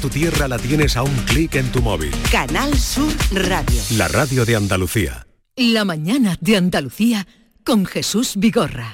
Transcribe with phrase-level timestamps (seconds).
[0.00, 2.10] Tu tierra la tienes a un clic en tu móvil.
[2.30, 3.80] Canal Sur Radio.
[3.96, 5.26] La radio de Andalucía.
[5.56, 7.26] La mañana de Andalucía
[7.64, 8.92] con Jesús Vigorra.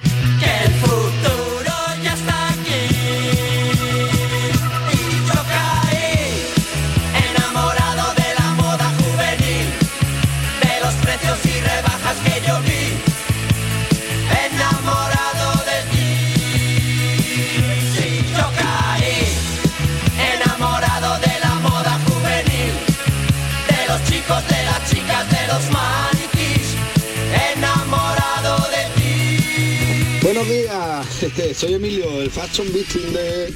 [30.44, 33.54] Buenos días, soy Emilio, el fashion victim de,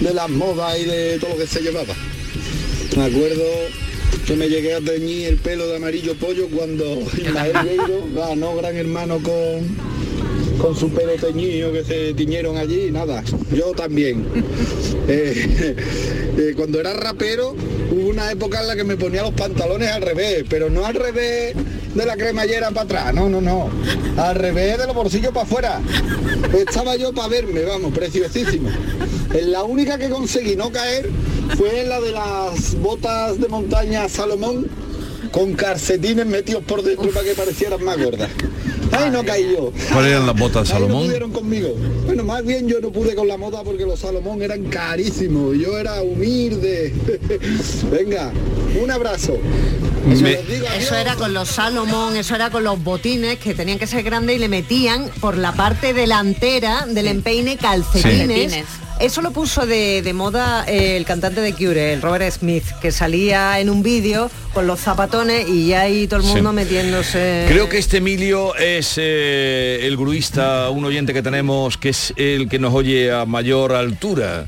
[0.00, 1.94] de las modas y de todo lo que se llevaba.
[2.94, 3.42] Me acuerdo
[4.26, 7.80] que me llegué a teñir el pelo de amarillo pollo cuando Ismael
[8.14, 9.64] ganó Gran Hermano con,
[10.60, 14.26] con su pelo teñido que se tiñeron allí, nada, yo también.
[15.12, 15.74] Eh,
[16.38, 17.56] eh, cuando era rapero
[17.90, 20.94] hubo una época en la que me ponía los pantalones al revés, pero no al
[20.94, 21.56] revés
[21.94, 23.70] de la cremallera para atrás, no, no, no,
[24.16, 25.80] al revés de los bolsillos para afuera.
[26.56, 28.68] Estaba yo para verme, vamos, preciosísimo.
[29.34, 31.08] En la única que conseguí no caer
[31.56, 34.68] fue la de las botas de montaña Salomón
[35.32, 38.30] con calcetines metidos por dentro para que parecieran más gordas.
[38.92, 39.72] Ay, no caí yo.
[39.92, 41.06] ¿Cuáles eran las botas Ay, no Salomón?
[41.06, 41.68] pudieron conmigo.
[42.06, 45.56] Bueno, más bien yo no pude con la moda porque los Salomón eran carísimos.
[45.56, 46.92] Yo era humilde.
[47.90, 48.32] Venga,
[48.80, 49.38] un abrazo.
[50.10, 50.66] Eso, digo
[50.98, 54.38] era con los Salomón, eso era con los botines que tenían que ser grandes y
[54.38, 58.26] le metían por la parte delantera del empeine calcetines.
[58.26, 58.89] Calcetines.
[59.00, 62.92] Eso lo puso de, de moda eh, el cantante de Cure, el Robert Smith, que
[62.92, 66.56] salía en un vídeo con los zapatones y ya ahí todo el mundo Sí.
[66.56, 67.46] metiéndose.
[67.48, 72.48] Creo que este Emilio es eh, el gruista, un oyente que tenemos, que es el
[72.50, 74.46] que nos oye a mayor altura.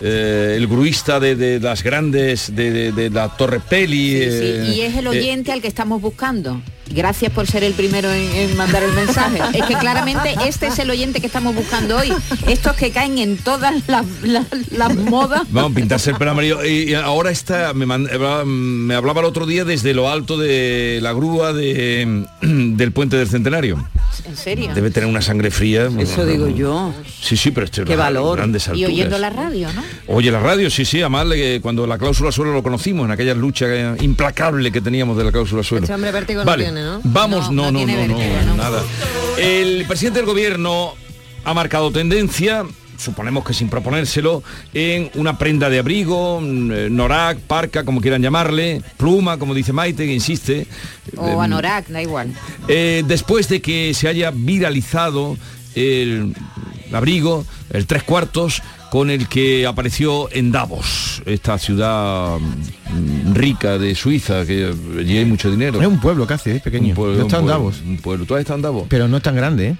[0.00, 4.18] Eh, el gruista de, de las grandes, de, de- de la Torre Peli.
[4.18, 6.62] Sí, sí, y es el eh, oyente al que estamos buscando.
[6.90, 9.38] Gracias por ser el primero en, en mandar el mensaje.
[9.54, 12.12] Es que claramente este es el oyente que estamos buscando hoy.
[12.48, 15.42] Estos que caen en todas las, las- las modas.
[15.50, 16.64] Vamos, pintarse el pelo amarillo.
[16.64, 20.36] Y, y ahora está, me, mand- hablaba- me hablaba el otro día desde lo alto
[20.38, 23.88] de la grúa de, del puente del Centenario.
[24.24, 24.70] ¿En serio?
[24.74, 25.88] Debe tener una sangre fría.
[25.98, 26.92] Eso digo yo.
[27.20, 28.36] Sí, sí, pero este Qué valor.
[28.36, 28.90] Grandes Y alturas.
[28.92, 29.82] oyendo la radio, ¿no?
[30.08, 31.26] Oye, la radio, sí, sí, además
[31.62, 35.32] cuando la cláusula suelo lo conocimos, en aquella lucha eh, implacable que teníamos de la
[35.32, 35.84] cláusula suelo.
[35.84, 37.00] Este hombre vértigo no vale, tiene, ¿no?
[37.04, 38.06] Vamos, no, No, no,
[38.46, 38.82] no nada.
[39.38, 40.94] El presidente del gobierno
[41.44, 42.64] ha marcado tendencia,
[42.98, 44.42] suponemos que sin proponérselo,
[44.74, 49.72] en una prenda de abrigo, mm, eh, norak, parca, como quieran llamarle, pluma, como dice
[49.72, 50.66] Maite, que insiste.
[51.16, 52.32] O Eh, anorak, da igual.
[52.68, 55.36] eh, después de que se haya viralizado
[55.74, 56.34] el
[56.92, 63.94] abrigo, el tres cuartos, con el que apareció en Davos, esta ciudad mm, rica de
[63.94, 65.80] Suiza, que allí hay mucho dinero.
[65.80, 66.88] Es un pueblo casi, es pequeño.
[66.88, 67.82] Un pueblo, Yo he estado un en Davos.
[67.86, 68.24] un pueblo.
[68.26, 68.86] ¿Tú has estado en Davos?
[68.88, 69.76] Pero no es tan grande, ¿eh?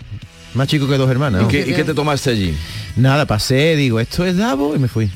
[0.55, 1.45] Más chico que dos hermanas.
[1.45, 2.57] ¿Y qué, y qué te tomaste allí?
[2.97, 5.11] Nada, pasé, digo, esto es Davos y me fui.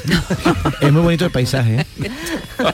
[0.80, 1.86] es muy bonito el paisaje, ¿eh?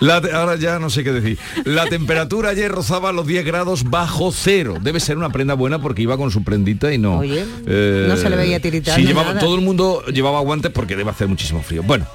[0.00, 1.38] La ahora ya no sé qué decir.
[1.64, 4.76] La temperatura ayer rozaba los 10 grados bajo cero.
[4.80, 7.18] Debe ser una prenda buena porque iba con su prendita y no.
[7.18, 9.40] Oye, no se le veía tiritar Sí, llevaba, nada.
[9.40, 11.82] todo el mundo llevaba guantes porque debe hacer muchísimo frío.
[11.82, 12.06] Bueno,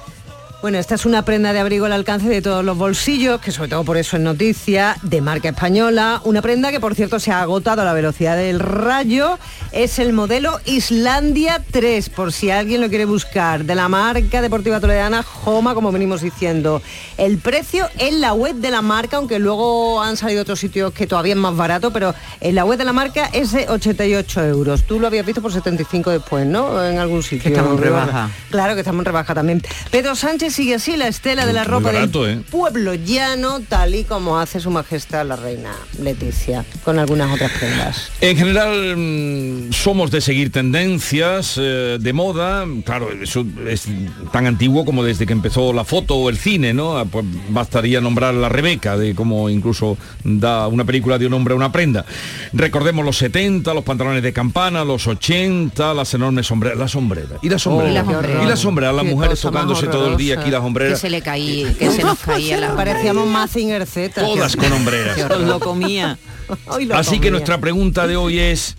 [0.62, 3.70] Bueno, esta es una prenda de abrigo al alcance de todos los bolsillos, que sobre
[3.70, 6.20] todo por eso es noticia, de marca española.
[6.24, 9.38] Una prenda que por cierto se ha agotado a la velocidad del rayo.
[9.72, 14.80] Es el modelo Islandia 3, por si alguien lo quiere buscar, de la marca deportiva
[14.80, 16.82] toledana Joma, como venimos diciendo.
[17.16, 21.06] El precio en la web de la marca, aunque luego han salido otros sitios que
[21.06, 24.82] todavía es más barato, pero en la web de la marca es de 88 euros.
[24.82, 26.84] Tú lo habías visto por 75 después, ¿no?
[26.84, 27.48] En algún sitio.
[27.48, 28.30] estamos en rebaja.
[28.50, 29.62] Claro que estamos en rebaja también.
[29.90, 32.42] Pedro Sánchez sigue así la estela de la Muy ropa barato, del ¿eh?
[32.50, 38.10] pueblo llano, tal y como hace su majestad la reina Leticia, con algunas otras prendas.
[38.20, 43.86] En general mm, somos de seguir tendencias eh, de moda, claro, eso es
[44.32, 46.96] tan antiguo como desde que empezó la foto o el cine, ¿no?
[46.98, 51.54] Ah, Pues bastaría nombrar la Rebeca, de cómo incluso da una película de un hombre
[51.54, 52.04] a una prenda.
[52.52, 57.38] Recordemos los 70, los pantalones de campana, los 80, las enormes sombreras, las sombreras.
[57.42, 57.90] Y las sombreras.
[57.92, 58.44] y las sombreras.
[58.44, 61.00] y las sombreras, las mujeres tocándose todo el día aquí las Que hombreras.
[61.00, 64.20] se le caía, que se nos caía la Parecíamos Mazinger Z.
[64.20, 65.18] Todas con hombreras.
[65.40, 66.18] Lo comía.
[66.66, 68.76] Hoy lo Así que nuestra pregunta de hoy es,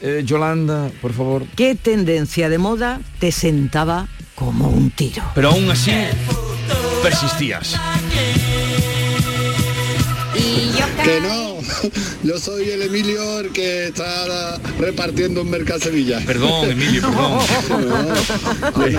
[0.00, 1.46] eh, Yolanda, por favor.
[1.56, 5.22] ¿Qué tendencia de moda te sentaba como un tiro?
[5.34, 5.90] Pero aún así
[7.02, 7.76] persistías.
[11.04, 11.58] Que no,
[12.24, 16.22] yo soy el Emilio el que está repartiendo en Mercado Sevilla.
[16.24, 18.94] Perdón, Emilio, perdón.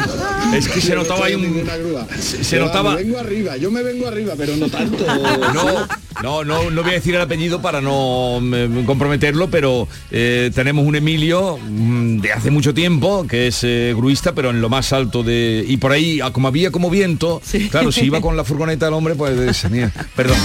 [0.56, 1.42] es que se notaba ahí un...
[1.42, 2.08] Ninguna grúa.
[2.20, 2.96] Se, notaba...
[2.96, 5.04] Me vengo arriba, yo me vengo arriba, pero no tanto.
[5.08, 5.88] No,
[6.22, 8.40] no, no, no voy a decir el apellido para no
[8.86, 14.34] comprometerlo, pero eh, tenemos un Emilio mm, de hace mucho tiempo que es eh, gruista,
[14.34, 17.42] pero en lo más alto de y por ahí ah, como había como viento,
[17.72, 20.38] claro, si iba con la furgoneta el hombre, pues eh, mira, perdón.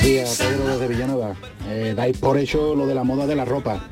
[0.00, 1.34] Buenos días, Pedro desde Villanueva.
[1.68, 3.84] Eh, dais por hecho lo de la moda de la ropa.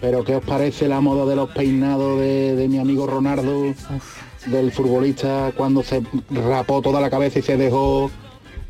[0.00, 3.74] Pero ¿qué os parece la moda de los peinados de, de mi amigo Ronaldo,
[4.46, 8.10] del futbolista, cuando se rapó toda la cabeza y se dejó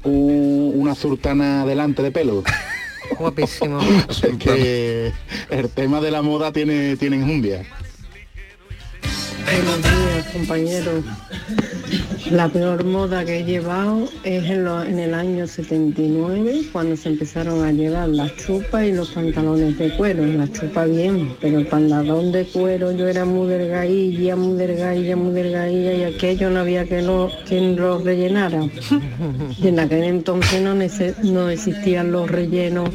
[0.05, 2.45] un- una surtana delante de pelo?
[3.19, 3.81] Guapísimo.
[4.09, 5.13] Es que
[5.51, 7.65] el tema de la moda tiene, tiene enjundia.
[9.45, 11.05] Buenos días, compañeros.
[12.31, 17.11] La peor moda que he llevado es en, lo- en el año 79, cuando se
[17.11, 20.25] empezaron a llevar las chupas y los pantalones de cuero.
[20.25, 25.35] Las chupas bien, pero el pantalón de cuero yo era muy delgadilla, muy delgadilla, muy
[25.35, 28.63] delgadilla y aquello no había que lo, quien lo rellenara.
[29.63, 32.89] Y en aquel entonces no, no existían los rellenos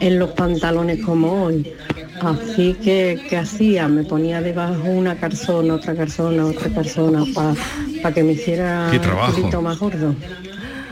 [0.00, 1.72] en los pantalones como hoy.
[2.20, 3.88] Así que, ¿qué hacía?
[3.88, 9.34] Me ponía debajo una persona, otra persona, otra persona, para que me hiciera Qué un
[9.34, 10.14] poquito más gordo.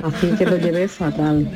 [0.02, 1.50] Así que lo llevé fatal.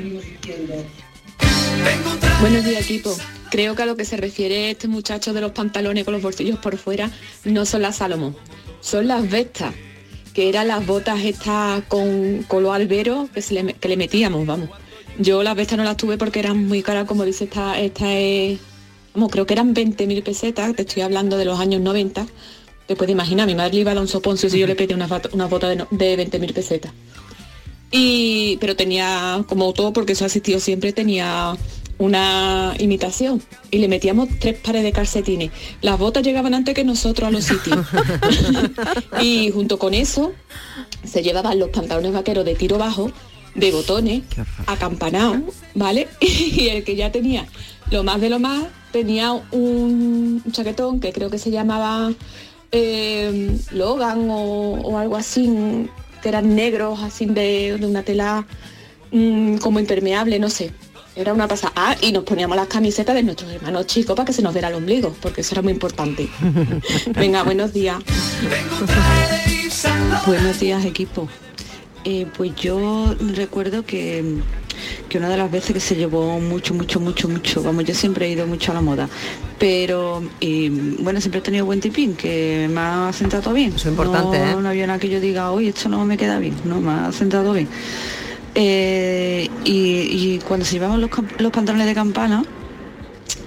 [2.40, 3.14] Buenos días, equipo.
[3.50, 6.58] Creo que a lo que se refiere este muchacho de los pantalones con los bolsillos
[6.58, 7.10] por fuera
[7.44, 8.34] no son las Salomón,
[8.80, 9.74] son las Vestas,
[10.32, 14.70] que eran las botas estas con color albero que, se le, que le metíamos, vamos.
[15.18, 18.58] Yo las Vestas no las tuve porque eran muy caras, como dice esta, esta es,
[19.14, 22.26] vamos, creo que eran 20.000 pesetas, te estoy hablando de los años 90.
[22.86, 24.94] Te puedes imaginar, mi madre le iba a dar un soponcio si yo le pedí
[24.94, 26.92] una, una bota de, de 20.000 pesetas.
[27.90, 31.56] Y, pero tenía, como todo, porque eso ha existido siempre, tenía
[31.98, 33.42] una imitación.
[33.70, 35.50] Y le metíamos tres pares de calcetines.
[35.82, 37.86] Las botas llegaban antes que nosotros a los sitios.
[39.20, 40.32] y junto con eso
[41.04, 43.10] se llevaban los pantalones vaqueros de tiro bajo,
[43.54, 44.22] de botones,
[44.66, 45.42] acampanados,
[45.74, 46.08] ¿vale?
[46.20, 47.46] Y el que ya tenía
[47.90, 52.10] lo más de lo más, tenía un chaquetón que creo que se llamaba
[52.72, 55.88] eh, Logan o, o algo así,
[56.22, 58.46] que eran negros, así de, de una tela
[59.12, 60.72] mm, como impermeable, no sé.
[61.14, 61.74] Era una pasada.
[61.76, 64.68] Ah, y nos poníamos las camisetas de nuestros hermanos chicos para que se nos viera
[64.68, 66.28] el ombligo, porque eso era muy importante.
[67.14, 68.02] Venga, buenos días.
[70.26, 71.28] Buenos días, equipo.
[72.04, 74.40] Eh, pues yo recuerdo que,
[75.08, 78.26] que una de las veces que se llevó mucho, mucho, mucho, mucho, vamos, yo siempre
[78.26, 79.08] he ido mucho a la moda,
[79.58, 83.70] pero y, bueno, siempre he tenido buen tipín, que me ha sentado bien.
[83.74, 84.62] Eso es importante, no, ¿eh?
[84.62, 87.12] no había nada que yo diga, hoy esto no me queda bien, no, me ha
[87.12, 87.68] sentado bien.
[88.54, 92.44] Eh, y, y cuando se llevaban los pantalones de campana,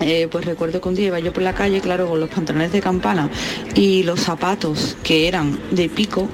[0.01, 2.71] eh, pues recuerdo que un día iba yo por la calle, claro, con los pantalones
[2.71, 3.29] de campana
[3.75, 6.27] y los zapatos que eran de pico,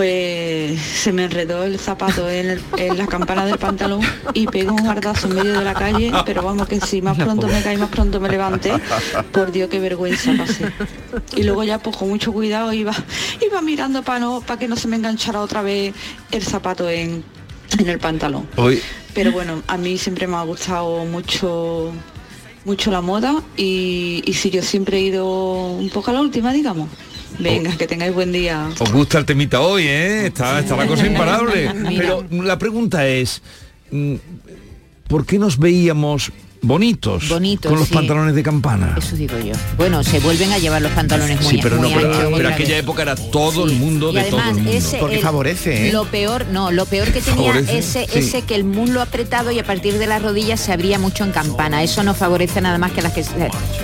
[0.00, 4.02] pues se me enredó el zapato en, el- en la campana del pantalón
[4.34, 7.48] y pegó un guardazo en medio de la calle, pero vamos que si más pronto
[7.48, 8.72] me caí, más pronto me levanté,
[9.32, 10.70] por Dios qué vergüenza pasé.
[11.34, 12.92] Y luego ya pues con mucho cuidado iba,
[13.40, 15.94] iba mirando para no, para que no se me enganchara otra vez
[16.30, 17.24] el zapato en,
[17.78, 18.46] en el pantalón.
[18.56, 18.82] Hoy
[19.14, 21.90] Pero bueno, a mí siempre me ha gustado mucho
[22.66, 25.24] mucho la moda y, y si yo siempre he ido
[25.70, 26.90] un poco a la última, digamos.
[27.38, 28.68] Venga, que tengáis buen día.
[28.78, 30.26] os gusta el temita hoy, ¿eh?
[30.26, 31.70] Está, está la cosa imparable.
[31.96, 33.42] Pero la pregunta es,
[33.90, 34.14] mm,
[35.08, 36.32] ¿por qué nos veíamos
[36.66, 37.94] bonitos, Bonitos, con los sí.
[37.94, 38.94] pantalones de campana?
[38.98, 39.52] Eso digo yo.
[39.76, 43.14] Bueno, se vuelven a llevar los pantalones muy Sí, pero no, pero, aquella época era
[43.16, 44.70] todo el mundo Y de todo además el mundo.
[44.78, 45.92] ese el- ¿eh?
[45.92, 48.18] Lo peor, no, lo peor que tenía Favorece, ese, sí.
[48.18, 51.32] ese que el muslo apretado y a partir de las rodillas se abría mucho en
[51.32, 51.82] campana.
[51.82, 53.24] Eso no favorece nada más que las que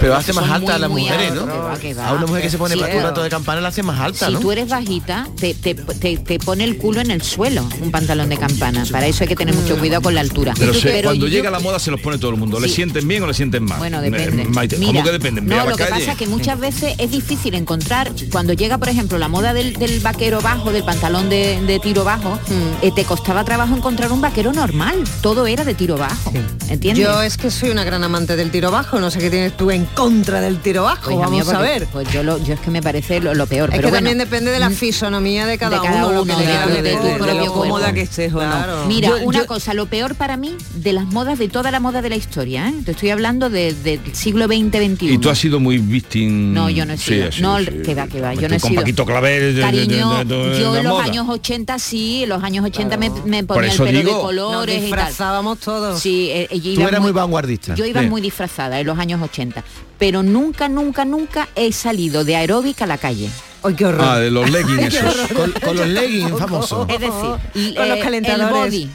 [0.01, 1.35] Pero hace más alta a las mujeres.
[1.35, 1.47] ¿no?
[1.47, 2.09] Que va, que va.
[2.09, 3.09] A una mujer que se pone para un claro.
[3.09, 4.41] rato de campana la hace más alta, Si ¿no?
[4.41, 8.29] tú eres bajita, te, te- te- te pone el culo en el suelo, un pantalón
[8.29, 8.85] de campana.
[8.91, 10.55] Para eso hay que tener mucho cuidado con la altura.
[10.59, 12.59] Pero, se- Pero cuando yo- llega la moda se los pone todo el mundo.
[12.61, 12.72] ¿Le Sí.
[12.73, 13.79] Sienten bien o le sienten mal?
[13.79, 14.45] Bueno, Eh, depende.
[14.47, 15.19] Maite, Mira, ¿Cómo que?
[15.19, 15.99] Ve a No, la lo que calle.
[16.01, 19.75] pasa es que muchas veces es difícil encontrar, cuando llega, por ejemplo, la moda del,
[19.75, 22.85] del vaquero bajo, del pantalón de, de tiro bajo, Mm.
[22.87, 24.97] eh, te costaba trabajo encontrar un vaquero normal.
[25.21, 26.33] Todo era de tiro bajo.
[26.69, 27.05] ¿Entiendes?
[27.05, 29.71] Yo es que soy una gran amante del tiro bajo, no sé qué tienes tú
[29.71, 31.87] en contra del tiro bajo, Pues, vamos a porque- ver.
[31.93, 33.69] Pues yo, lo, yo es que me parece lo, lo peor.
[33.71, 36.23] Es pero que bueno, también depende de la fisonomía de cada, de cada uno, lo
[36.23, 38.87] uno, de de tu de propio lo cómoda que estés o no.
[38.87, 41.81] Mira, Yo- una yo- cosa, lo peor para mí de las modas, de toda la
[41.81, 42.75] moda de la historia, ¿eh?
[42.85, 45.13] Te estoy hablando de- del siglo XX-XXI.
[45.15, 46.53] Y tú has sido muy víctima.
[46.53, 47.31] No, yo no he Sí, sido.
[47.41, 47.67] no, sí.
[47.85, 48.35] que va, que va.
[48.35, 48.81] Yo no he Con sido.
[48.83, 49.41] Paquito Clavel.
[49.41, 51.05] de- de- Cariño, de- de- de- yo en los moda.
[51.05, 54.17] años 80 sí, en los años 80 me, ponía el pelo digo.
[54.17, 54.99] de colores Nos y tal.
[54.99, 56.01] disfrazábamos todos.
[56.01, 57.75] Sí, eh, eh, yo Tú iba eras muy vanguardista.
[57.75, 59.63] Yo iba muy disfrazada en los años 80,
[59.99, 63.29] pero nunca, nunca, nunca he salido de aeróbica a la calle.
[63.65, 64.05] ¡Ay, qué horror!
[64.05, 65.15] Ah, de los leggings Qué esos.
[65.31, 65.53] horror.
[65.53, 66.87] Con, con los leggings famosos.
[66.89, 68.47] Es decir, Con los calentadores.
[68.49, 68.89] el body.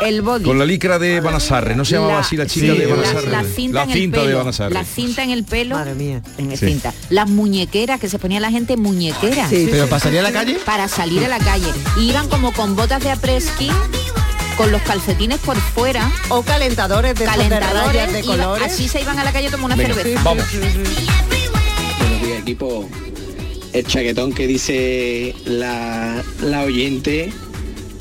[0.00, 0.44] El body.
[0.44, 2.94] Con la licra de Banasarre, ¿no se llamaba La- así la chica sí, de la-
[2.94, 3.28] Banasarre?
[3.30, 4.74] La cinta, en el cinta de Banasarre.
[4.74, 5.74] La cinta en el pelo.
[5.76, 6.22] Madre mía.
[6.38, 6.66] En el Sí.
[6.68, 6.94] cinta.
[7.10, 9.50] Las muñequeras que se ponía la gente muñequeras.
[9.50, 10.58] Sí, Pero pasaría a la calle.
[10.64, 11.68] Para salir a la calle.
[11.98, 13.70] Iban como con botas de apreski,
[14.56, 18.72] con los calcetines por fuera, O calentadores de, de calentadores, de iban- colores.
[18.72, 20.22] así se iban a la calle a tomar una Venga, cerveza.
[20.22, 20.44] vamos.
[20.52, 22.88] Buenos días equipo.
[23.72, 27.32] El chaquetón que dice la, la oyente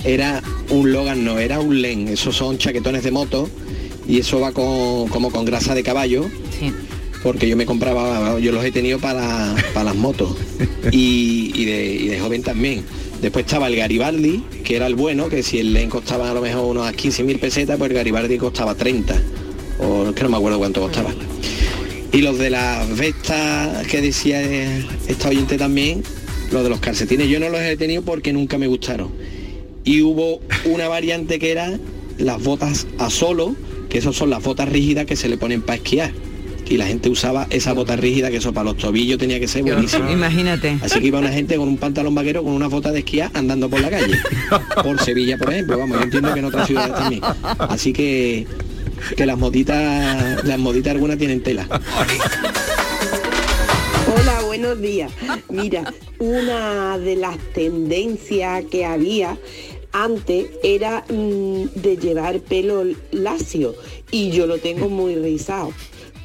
[0.04, 2.08] era un Logan, no, era un Len.
[2.08, 3.50] Esos son chaquetones de moto
[4.08, 6.26] y eso va con, como con grasa de caballo.
[6.58, 6.72] Sí.
[7.24, 10.38] Porque yo me compraba, yo los he tenido para, para las motos
[10.92, 12.84] y, y de, y de joven también.
[13.22, 16.42] Después estaba el Garibaldi, que era el bueno, que si el Len costaba a lo
[16.42, 19.22] mejor unas 15.000 pesetas, pues el Garibaldi costaba 30.
[19.80, 21.12] O es que no me acuerdo cuánto costaba.
[22.14, 24.42] Y los de las vestas que decía
[25.08, 26.02] esta oyente también,
[26.52, 29.12] los de los calcetines, yo no los he tenido porque nunca me gustaron.
[29.90, 31.80] Y hubo una variante que era
[32.20, 33.56] las botas a solo,
[33.90, 36.12] que esas son las botas rígidas que se le ponen para esquiar.
[36.70, 39.64] Y la gente usaba esa bota rígida, que eso para los tobillos tenía que ser
[39.64, 40.08] buenísimo.
[40.12, 40.78] Imagínate.
[40.84, 43.68] Así que iba una gente con un pantalón vaquero con una bota de esquiar andando
[43.68, 44.20] por la calle.
[44.84, 45.80] Por Sevilla, por ejemplo.
[45.80, 47.24] Vamos, yo entiendo que en otras ciudades también.
[47.58, 48.46] Así que
[49.18, 51.66] que las moditas, las moditas algunas tienen tela.
[54.16, 55.12] Hola, buenos días.
[55.50, 59.38] Mira, una de las tendencias que había
[59.92, 63.76] antes era mm, de llevar pelo lacio
[64.12, 65.72] y yo lo tengo muy rizado.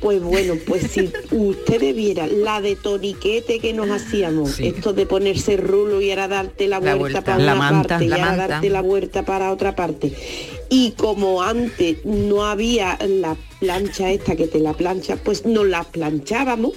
[0.00, 5.56] Pues bueno, pues si ustedes vieran la de toniquete que nos hacíamos, esto de ponerse
[5.56, 7.24] rulo y ahora darte la, La vuelta, vuelta.
[7.24, 7.88] para La una manta.
[7.88, 10.12] parte y La ahora darte la vuelta para otra parte.
[10.68, 15.86] Y como antes no había la plancha esta que te la plancha, pues nos las
[15.86, 16.72] planchábamos.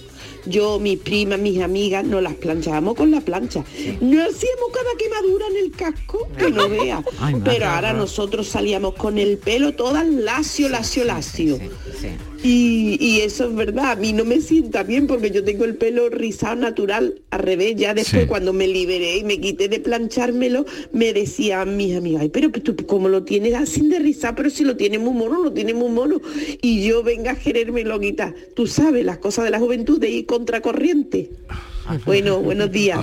[0.49, 3.63] Yo, mis primas, mis amigas, nos las planchábamos con la plancha.
[4.01, 7.03] No hacíamos cada quemadura en el casco, que no vea.
[7.19, 11.59] Ay, Pero ahora nosotros salíamos con el pelo todas lacio, lacio, lacio.
[12.44, 15.75] Y, y eso es verdad, a mí no me sienta bien porque yo tengo el
[15.75, 17.75] pelo rizado natural al revés.
[17.75, 18.27] Ya después Sí.
[18.27, 22.75] cuando me liberé y me quité de planchármelo, me decían mis amigas, ay, pero tú
[22.86, 25.89] como lo tienes así de rizado, pero si lo tienes muy mono, lo tienes muy
[25.89, 26.22] mono.
[26.62, 28.34] Y yo venga a querérmelo quitar.
[28.56, 31.29] Tú sabes, las cosas de la juventud de ir contracorriente.
[32.06, 33.00] Bueno, buenos días.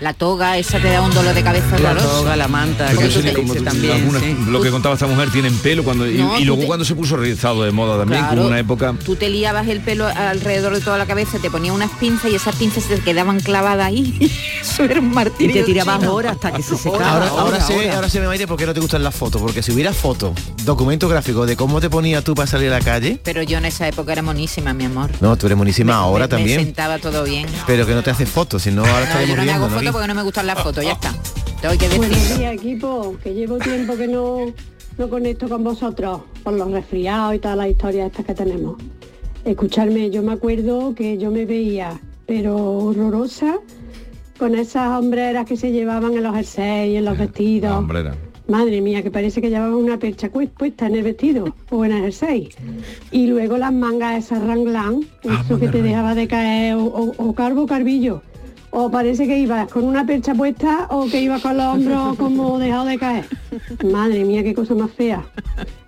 [0.00, 3.28] La toga, esa te da un dolor de cabeza La toga, la manta, Porque que
[3.28, 3.92] eso como también.
[3.92, 4.36] algunas- sí.
[4.48, 6.94] Lo que contaba esta mujer tienen pelo cuando y, No, y luego te- cuando se
[6.94, 8.36] puso rizado de moda también, Claro.
[8.36, 8.94] como una época.
[9.04, 12.34] Tú te liabas el pelo alrededor de toda la cabeza, te ponía unas pinzas y
[12.34, 14.14] esas pinzas se te quedaban clavadas ahí.
[14.62, 15.54] Eso era un Y martirio.
[15.54, 17.10] te tirabas horas hasta que se secaba.
[17.12, 19.40] Ahora, ahora, se ahora se ve, Maite, por qué no te gustan las fotos.
[19.40, 20.32] Porque si hubiera fotos,
[20.64, 23.64] documento gráfico de cómo te ponías tú para salir a la calle, Pero yo en
[23.64, 25.10] esa época era monísima, mi amor.
[25.20, 26.60] no, tú eres buenísima ahora Me- Me también.
[26.64, 27.46] sentaba todo bien.
[27.66, 29.92] Pero que no te haces fotos, si no ahora No, yo no me hago fotos
[29.92, 31.14] porque no me gustan las fotos, ya está.
[31.60, 32.38] Te doy que Buenos decir.
[32.38, 34.52] días equipo, que llevo tiempo que no,
[34.96, 38.76] no conecto con vosotros por los resfriados y todas las historias estas que tenemos.
[39.44, 43.58] Escucharme, yo me acuerdo que yo me veía, pero horrorosa,
[44.36, 47.72] con esas hombreras que se llevaban en los jerseys, en los vestidos.
[47.72, 48.16] Hombrera.
[48.48, 51.92] Madre mía, que parece que llevaban una percha pu- puesta en el vestido o en
[51.92, 52.48] el jersey.
[53.10, 57.34] Y luego las mangas esas ranglán, eso que te dejaba de caer, o, o- o
[57.34, 58.22] carbo carbillo.
[58.70, 62.58] O parece que ibas con una percha puesta o que ibas con los hombros como
[62.58, 63.24] dejado de caer.
[63.90, 65.24] Madre mía, qué cosa más fea.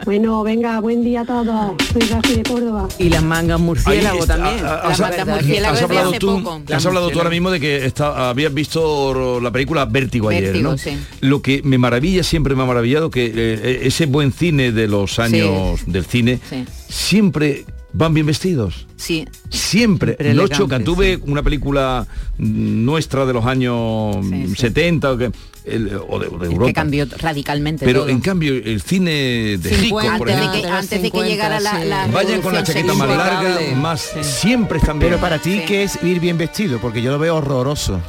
[0.06, 1.74] Bueno, venga, buen día a todos.
[1.92, 2.88] Soy Rafi de Córdoba.
[2.98, 4.64] Y las mangas murciélago también.
[4.64, 6.62] ah, ah, La has- has- murciélago hablado hace tú, poco.
[6.72, 10.70] has hablado tú ahora mismo de que está- habías visto la película Vértigo, ayer, Vértigo,
[10.70, 10.78] ¿no?
[10.78, 10.96] sí.
[11.20, 15.18] Lo que me maravilla, siempre me ha maravillado, que eh, ese buen cine de los
[15.18, 16.64] años del cine, Sí.
[16.88, 18.86] siempre van bien vestidos.
[18.96, 19.26] Sí.
[19.48, 20.84] Siempre, Siempre no chocan.
[20.84, 22.06] Tuve una película
[22.38, 24.54] nuestra de los años Sí, sí.
[24.56, 25.30] 70 o, que-
[25.64, 26.66] el- o de, de Europa.
[26.66, 28.08] que cambió radicalmente Pero todo.
[28.10, 29.10] en cambio el cine
[29.58, 32.54] de Hitchcock, por antes de ejemplo, que, antes de que llegara la, la vayan con
[32.54, 35.10] la chaqueta más larga, más siempre están bien.
[35.10, 36.78] Pero para ti, ¿qué es ir bien vestido?
[36.80, 38.00] Porque yo lo veo horroroso.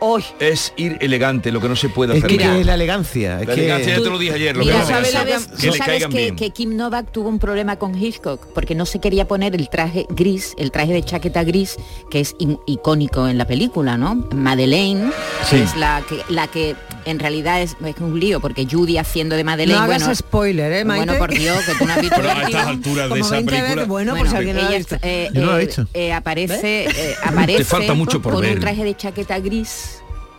[0.00, 0.24] Hoy.
[0.38, 2.38] es ir elegante, lo que no se puede Es hacer.
[2.38, 3.40] que es la elegancia.
[3.40, 5.66] Es La que elegancia, ya te lo dije ayer, lo Mira, que no ¿sabes, que
[5.68, 9.54] tú sabes que, Kim Novak tuvo un problema con Hitchcock porque no se quería poner
[9.54, 11.76] el traje gris, el traje de chaqueta gris,
[12.10, 14.14] que es in- icónico en la película, ¿no?
[14.34, 15.10] Madeleine,
[15.48, 15.56] Sí.
[15.56, 16.76] que es la que, la que
[17.06, 20.72] en realidad es, es un lío porque Judy haciendo de Madeleine, No hagas bueno, spoiler,
[20.72, 21.04] ¿eh, Maite?
[21.06, 23.34] bueno, por Dios, que tú no has visto Pero a estas alturas de Como esa
[23.36, 23.86] 20 veces, película...
[23.86, 24.96] bueno, por si alguien no lo ha ella visto.
[25.02, 28.54] eh, no eh, eh, aparece, eh, aparece Te falta mucho por con ver.
[28.54, 29.89] un traje de chaqueta gris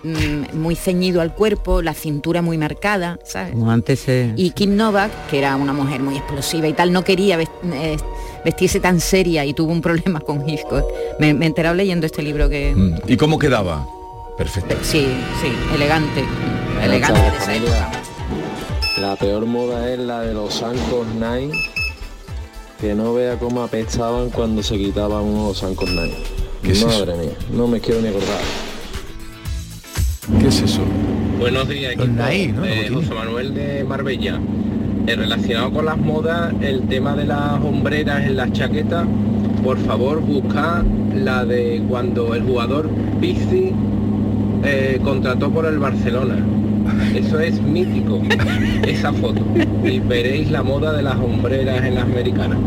[0.04, 3.54] mm, muy ceñido al cuerpo, la cintura muy marcada, ¿sabes?
[3.54, 4.34] Como antes se...
[4.36, 7.98] Y Kim Novak, que era una mujer muy explosiva y tal, no quería eh,
[8.44, 10.86] vestirse tan seria y tuvo un problema con Hitchcock.
[11.20, 12.74] Me, me he enterado leyendo este libro que...
[12.76, 13.88] Mm, ¿Y cómo quedaba?
[14.38, 14.76] Perfecto.
[14.82, 15.08] Sí,
[15.42, 16.24] sí, elegante.
[16.84, 17.92] Elegante de esa época.
[19.00, 21.52] La peor moda es la de los Sancos Nine.
[22.80, 26.16] Que no vea cómo apestaban cuando se quitaban unos Sancos Nine.
[26.64, 28.40] ¿Qué es Madre mía, no me quiero ni acordar.
[30.40, 30.82] ¿Qué es eso?
[31.40, 32.08] Buenos días, equipo.
[32.08, 32.66] ¿no?
[32.66, 34.40] Eh, José Manuel de Marbella.
[35.08, 39.08] Eh, relacionado con las modas, el tema de las hombreras en las chaquetas,
[39.64, 40.84] por favor busca
[41.16, 43.74] la de cuando el jugador Pizzi
[44.64, 46.38] eh, contrató por el Barcelona.
[47.16, 48.22] Eso es mítico,
[48.88, 49.42] esa foto.
[49.84, 52.58] Y veréis la moda de las hombreras en las americanas.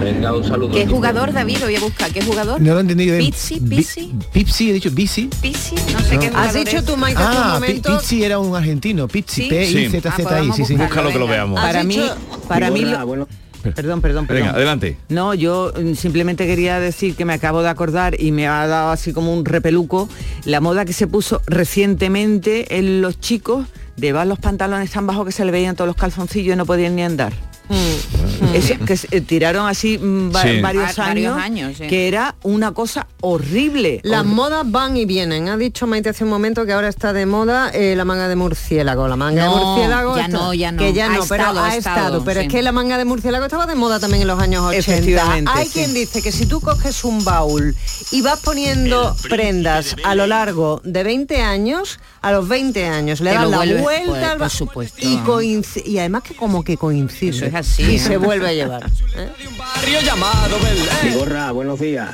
[0.00, 0.72] Venga, un saludo.
[0.72, 1.58] ¿Qué jugador, David?
[1.58, 2.10] Lo voy a buscar.
[2.12, 2.60] ¿Qué jugador?
[2.60, 3.16] No lo he entendido.
[3.18, 4.12] Pizzi, Pizzi.
[4.32, 5.28] Pipsi, he dicho Bici.
[5.40, 6.84] Pizzi, no sé qué jugador Has dicho es.
[6.84, 7.98] tú, Maite, un Ah, Pi- momento...
[7.98, 9.08] Pizzi era un argentino.
[9.08, 9.48] Pizzi, ¿Sí?
[9.48, 10.10] P-I-Z-Z-I.
[10.10, 10.74] Ah, pues vamos sí, a sí.
[10.74, 11.60] buscarlo, Búscalo que lo veamos.
[11.60, 12.00] Para mí,
[12.48, 14.26] para mí, perdón, perdón, perdón.
[14.28, 14.98] Venga, adelante.
[15.08, 18.90] No, yo mm, simplemente quería decir que me acabo de acordar y me ha dado
[18.90, 20.08] así como un repeluco
[20.44, 25.24] la moda que se puso recientemente en los chicos de llevar los pantalones tan bajos
[25.26, 27.32] que se le veían todos los calzoncillos y no podían ni andar.
[28.52, 30.60] Eso, que se- eh, tiraron así mm, va- Sí.
[30.60, 31.86] varios, Ah, años, varios años, sí.
[31.86, 34.00] que era una cosa horrible.
[34.04, 35.48] Las modas van y vienen.
[35.48, 38.36] Ha dicho Maite hace un momento que ahora está de moda eh, la manga de
[38.36, 39.08] murciélago.
[39.08, 40.16] La manga No, de murciélago.
[40.16, 40.78] ya está- no, ya no.
[40.78, 41.96] Que ya Ha no, pero estado, ha ha estado.
[41.96, 42.46] estado, pero sí.
[42.46, 44.78] es que la manga de murciélago estaba de moda también en los años 80.
[44.92, 45.72] Efectivamente, Hay sí.
[45.72, 47.74] quien dice que si tú coges un baúl
[48.12, 53.34] y vas poniendo prendas a lo largo de 20 años, a los 20 años le
[53.34, 54.98] lo la vuelves- vuelta pues, al por ba- supuesto.
[55.42, 57.53] y, y además que como que coincide.
[57.54, 57.98] Es así, Y ¿eh?
[58.00, 58.84] se vuelve a llevar.
[59.16, 59.28] ¿eh?
[61.52, 62.10] Buenos días.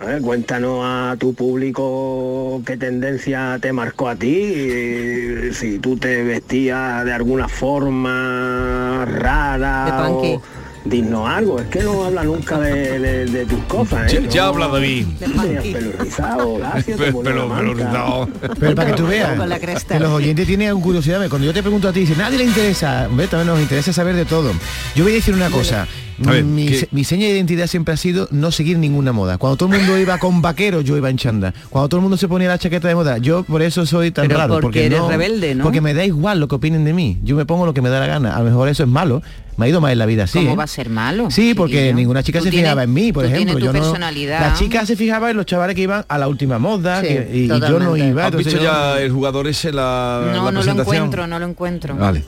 [0.00, 6.24] A ver, cuéntanos a tu público qué tendencia te marcó a ti, si tú te
[6.24, 10.40] vestías de alguna forma rara De
[10.84, 10.98] punky.
[11.00, 11.58] o dinos algo.
[11.60, 14.12] Es que no habla nunca de, de- de tus cosas.
[14.12, 14.20] ¿eh?
[14.22, 15.06] Ya, ya No- habla David.
[15.18, 18.28] Pelo rizado, lacio, Pelo, rizado.
[18.60, 19.94] Pero para que tú veas, Con la cresta.
[19.94, 21.26] que los oyentes tienen curiosidad.
[21.28, 23.06] Cuando yo te pregunto a ti, dice, nadie le interesa.
[23.08, 24.52] Hombre, también nos interesa saber de todo.
[24.94, 25.86] Yo voy a decir una cosa.
[26.32, 29.38] Ver, mi, mi seña de identidad siempre ha sido no seguir ninguna moda.
[29.38, 31.52] Cuando todo el mundo iba con vaqueros, yo iba en chanda.
[31.70, 34.26] Cuando todo el mundo se ponía la chaqueta de moda, yo por eso soy tan
[34.28, 34.60] Pero raro.
[34.60, 35.64] porque eres rebelde, ¿no?
[35.64, 37.18] Porque me da igual lo que opinen de mí.
[37.22, 38.34] Yo me pongo lo que me da la gana.
[38.36, 39.22] A lo mejor eso es malo.
[39.56, 40.40] Me ha ido mal en la vida así.
[40.40, 40.56] ¿Cómo ¿eh?
[40.56, 41.30] va a ser malo?
[41.30, 43.58] Sí, porque ninguna chica Tú se tienes- fijaba en mí, por tú ejemplo.
[43.60, 47.00] Yo no, la chica se fijaba en los chavales que iban a la última moda
[47.02, 48.22] Sí, que- y, y yo no iba.
[48.22, 51.38] ¿Has entonces visto yo- ya el jugador ese la, No, la no lo encuentro, no
[51.38, 51.94] lo encuentro.
[51.94, 52.24] Vale.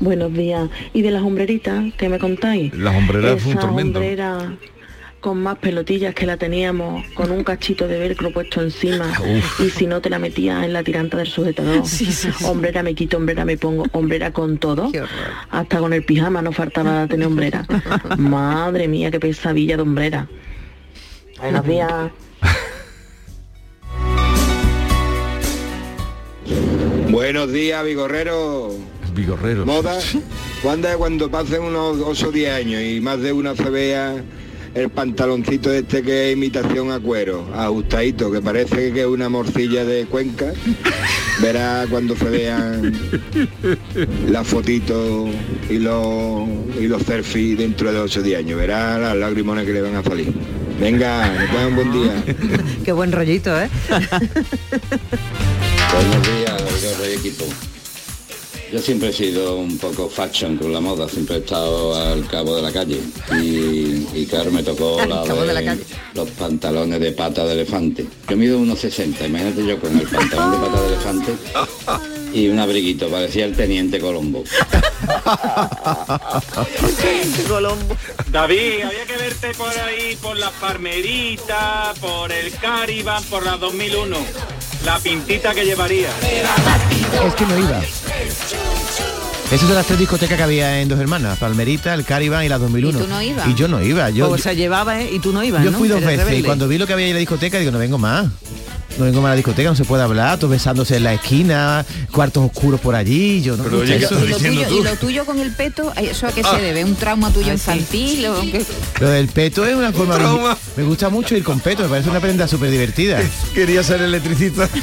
[0.00, 0.68] Buenos días.
[0.92, 2.74] ¿Y de las hombreritas que me contáis?
[2.74, 3.98] Las hombreras fue un Esa tormento.
[3.98, 4.54] hombrera
[5.20, 9.10] con más pelotillas que la teníamos, con un cachito de velcro puesto encima
[9.58, 11.82] y si no te la metías en la tiranta del sujetador.
[12.44, 14.92] Hombrera me quito, hombrera me pongo, hombrera con todo.
[14.92, 15.02] Qué.
[15.48, 17.66] Hasta con el pijama no faltaba tener hombrera.
[18.18, 20.28] Madre mía, qué pesadilla de hombrera.
[21.40, 21.90] Buenos días.
[27.10, 28.72] Buenos días, Vigorrero.
[29.14, 29.64] Vigorrero.
[29.64, 29.98] Moda.
[30.62, 34.22] ¿Cuándo es cuando pasen unos 8 o 10 años y más de una se vea
[34.74, 39.84] el pantaloncito este que es imitación a cuero, ajustadito, que parece que es una morcilla
[39.84, 40.52] de Cuenca?
[41.40, 42.92] Verá cuando se vean
[44.28, 45.30] las fotitos
[45.70, 46.48] y los,
[46.80, 48.58] y los selfies dentro de 8 o 10 años.
[48.58, 50.32] Verá las lagrimones que le van a salir.
[50.80, 52.24] Venga, que tengan un buen día.
[52.84, 53.68] Qué buen rollito, ¿eh?
[55.92, 56.62] Buenos días,
[57.08, 57.44] y equipo.
[58.74, 62.56] Yo siempre he sido un poco fashion con la moda, siempre he estado al cabo
[62.56, 62.98] de la calle.
[63.40, 65.84] Y, y claro, me tocó Al la cabo de la de calle.
[66.14, 68.04] los pantalones de pata de elefante.
[68.28, 71.32] Yo mido unos 60, imagínate yo con el pantalón de pata de elefante
[72.34, 74.42] y un abriguito, parecía el teniente Colombo.
[78.30, 84.16] David, había que verte por ahí, por las palmeritas, por el Cariban, por la 2001.
[84.84, 86.08] La pintita que llevaría.
[87.26, 87.80] Es que no iba.
[89.50, 92.58] Esas son las tres discotecas que había en Dos Hermanas, Palmerita, el Cariban y la
[92.58, 92.98] 2001.
[92.98, 93.48] ¿Y tú no ibas?
[93.48, 94.10] Y yo no iba.
[94.10, 95.10] Yo, o sea, llevaba ¿eh?
[95.12, 95.78] y tú no ibas, yo ¿no?
[95.78, 97.78] fui dos Eres veces y cuando vi lo que había en la discoteca digo, no
[97.78, 98.26] vengo más.
[98.98, 102.80] Domingo a la discoteca, no se puede hablar, todos besándose en la esquina, cuartos oscuros
[102.80, 104.24] por allí, yo no Pero me gusta oye, ¿qué eso.
[104.24, 104.74] estás ¿Y lo, tuyo, tú?
[104.74, 105.92] ¿Y lo tuyo con el peto?
[105.96, 106.54] ¿Eso a qué Ah.
[106.56, 106.84] se debe?
[106.84, 108.26] ¿Un trauma tuyo infantil?
[108.26, 108.64] o qué?
[109.00, 110.16] Lo del peto es una forma...
[110.16, 110.56] Trauma.
[110.76, 113.20] Me gusta mucho ir con peto, me parece una prenda súper divertida.
[113.54, 114.68] Quería ser electricista.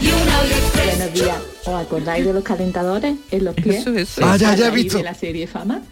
[0.00, 1.36] Buenos días.
[1.64, 3.80] ¿Os acordáis de los calentadores en los pies?
[3.86, 4.20] Eso, eso.
[4.24, 4.98] Ah, ya, he visto.
[4.98, 5.82] de la serie Fama.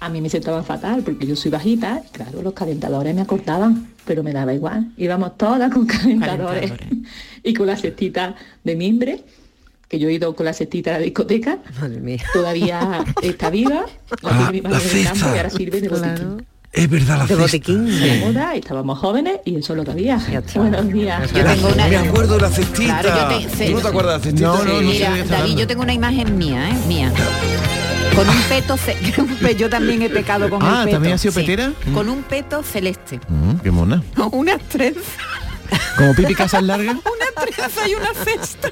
[0.00, 2.02] A mí me sentaban fatal porque yo soy bajita.
[2.06, 4.92] y Claro, los calentadores me acortaban, pero me daba igual.
[4.96, 7.08] Íbamos todas con calentadores, Calentadores.
[7.42, 9.24] y con la cestita de mimbre,
[9.88, 11.58] que yo he ido con la cestita a la discoteca.
[11.80, 12.22] Madre mía.
[12.32, 13.84] Todavía está viva.
[14.22, 15.34] La Ah, tiene mi madre la en el campo cesta.
[15.34, 16.46] y ahora sirve de botiquín.
[16.72, 17.42] Es verdad la De cesta.
[17.42, 17.84] botiquín.
[18.00, 20.18] De moda, estábamos jóvenes y eso es lo que había.
[20.54, 21.30] Buenos días.
[21.32, 21.88] Yo tengo una...
[21.88, 23.00] Me acuerdo de la cestita.
[23.00, 24.46] Claro, yo te- ¿Tú no te acuerdas de la cestita?
[24.48, 26.74] No, no, no Mira, está David, yo tengo una imagen mía, ¿eh?
[26.88, 27.12] Mía.
[28.14, 28.76] Con un peto...
[28.76, 30.96] ce- yo también he pecado con Ah, el peto.
[30.96, 31.40] ¿también has sido sí.
[31.40, 31.72] petera?
[31.94, 33.20] Con un peto celeste.
[33.28, 34.02] Mm, qué mona.
[34.32, 35.02] Unas trenzas.
[35.96, 38.70] Como pipi casas largas, Una trenza y una cesta.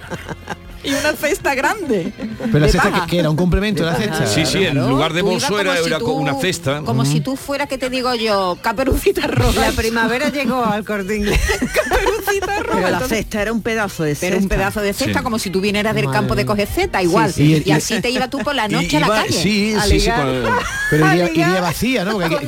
[0.83, 2.13] Y una cesta grande.
[2.53, 4.27] pero la cesta que, que era un complemento de la cesta.
[4.27, 6.81] Sí, sí, en lugar de como era, si era tú- con una cesta.
[6.83, 9.61] Como si tú fuera, que te digo yo, caperucita roja.
[9.61, 11.39] La primavera llegó al corte inglés.
[11.75, 12.79] caperucita roja.
[12.79, 14.57] Pero la cesta era un pedazo de pero un cesta.
[14.57, 15.25] pedazo de cesta Sí.
[15.25, 17.63] como si tú vinieras del Madre campo de coger cesta igual Sí, sí.
[17.67, 20.11] y, así te iba tú por la noche a la calle Sí, a sí, sí.
[20.91, 22.19] Pero iría, vacía, ¿no?
[22.19, 22.39] Que-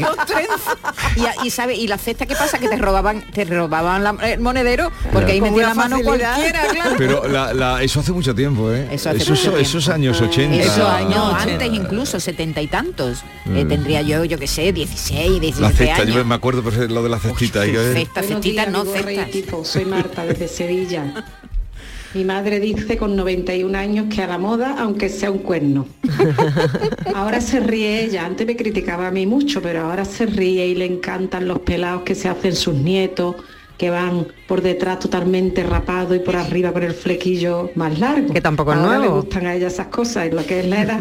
[1.44, 4.90] y, sabe y la cesta qué pasa que te robaban te robaban la- el monedero
[5.12, 6.94] porque ahí metía la mano cualquiera claro.
[6.98, 8.86] Pero la- la- eso hace mucho tiempo, ¿eh?
[8.92, 9.58] Eso hace esos, mucho tiempo.
[9.58, 10.56] esos años 80.
[10.62, 11.42] Eso años no, 80.
[11.52, 13.18] antes incluso, setenta y tantos.
[13.46, 13.68] Eh, Mm.
[13.68, 16.26] tendría yo, yo qué sé, 16, 17 La cesta, yo años.
[16.26, 17.66] me acuerdo pero lo de la cestita.
[17.66, 19.26] y yo- Cesta, cestita, no cesta.
[19.64, 21.24] Soy Marta desde Sevilla.
[22.14, 25.86] Mi madre dice con 91 años que a la moda, aunque sea un cuerno.
[27.14, 30.74] Ahora se ríe ella, antes me criticaba a mí mucho, pero ahora se ríe y
[30.74, 33.36] le encantan los pelados que se hacen sus nietos,
[33.82, 38.32] que van por detrás totalmente rapados y por arriba con el flequillo más largo.
[38.32, 39.22] Que tampoco es ahora le nuevo.
[39.22, 41.00] gustan a ella esas cosas, y lo que es la edad.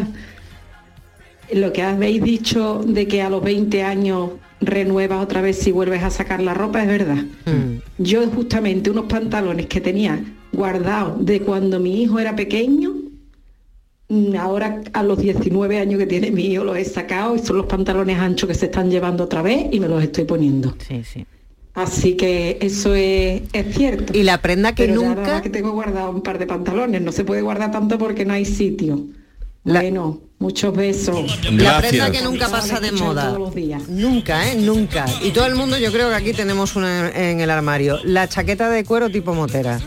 [1.52, 6.02] Lo que habéis dicho de que a los 20 años renuevas otra vez si vuelves
[6.02, 7.22] a sacar la ropa es verdad.
[7.98, 12.94] Yo justamente unos pantalones que tenía guardados de cuando mi hijo era pequeño,
[14.08, 17.58] mm, ahora a los 19 años que tiene mi hijo los he sacado y son
[17.58, 20.74] los pantalones anchos que se están llevando otra vez y me los estoy poniendo.
[20.88, 21.24] Sí, sí.
[21.74, 24.12] Así que eso es, es cierto.
[24.16, 27.24] Y la prenda que Pero nunca- que tengo guardado un par de pantalones, no se
[27.24, 29.00] puede guardar tanto porque no hay sitio.
[29.64, 31.40] Bueno, muchos besos.
[31.52, 33.28] La prenda que nunca pasa de moda.
[33.28, 33.88] Todos los días.
[33.88, 34.56] Nunca, ¿eh?
[34.56, 35.06] Nunca.
[35.22, 37.98] Y todo el mundo, yo creo que aquí tenemos una en el armario.
[38.04, 39.78] La chaqueta de cuero tipo motera.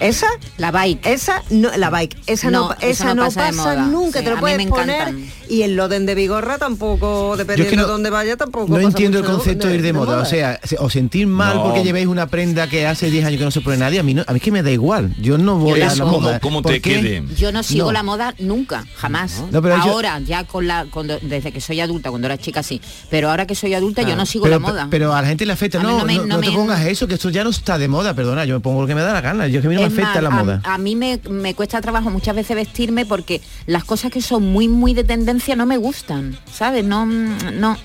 [0.00, 0.26] ¿Esa?
[0.56, 1.06] La bike.
[1.06, 2.16] Esa no, la bike.
[2.26, 4.18] Esa no, No, esa esa no no pasa nunca.
[4.20, 5.14] Sí, te lo puedes me poner.
[5.48, 8.68] Y el loden de bigorra tampoco, dependiendo no- de dónde vaya, tampoco.
[8.68, 10.18] No pasa entiendo el concepto de ir de moda.
[10.20, 11.64] O sea, se- o sentir mal No.
[11.64, 14.14] porque llevéis una prenda que hace 10 años que no se pone nadie, a mí,
[14.14, 15.14] no, a mí es que me da igual.
[15.20, 16.40] Yo no voy a la moda.
[16.40, 17.24] Cómo ¿Por te quede.
[17.36, 17.92] Yo no sigo No.
[17.92, 19.42] la moda nunca, jamás.
[19.50, 22.62] No, pero yo- ahora, ya con la, cuando, desde que soy adulta, cuando era chica
[22.62, 24.16] sí, pero ahora que soy adulta yo Ah.
[24.16, 24.88] no sigo pero, la moda.
[24.90, 25.82] Pero a la gente le afecta.
[25.82, 28.14] No, no me- te pongas eso, que esto ya no está de moda.
[28.14, 29.46] Perdona, yo me pongo lo que me da la gana.
[29.48, 30.60] Yo es que a mí no me Es afecta más, la a- moda.
[30.64, 34.68] A, mí me, me cuesta trabajo muchas veces vestirme porque las cosas que son muy,
[34.68, 36.84] muy de tendencia no me gustan, ¿sabes?
[36.84, 37.76] No, no,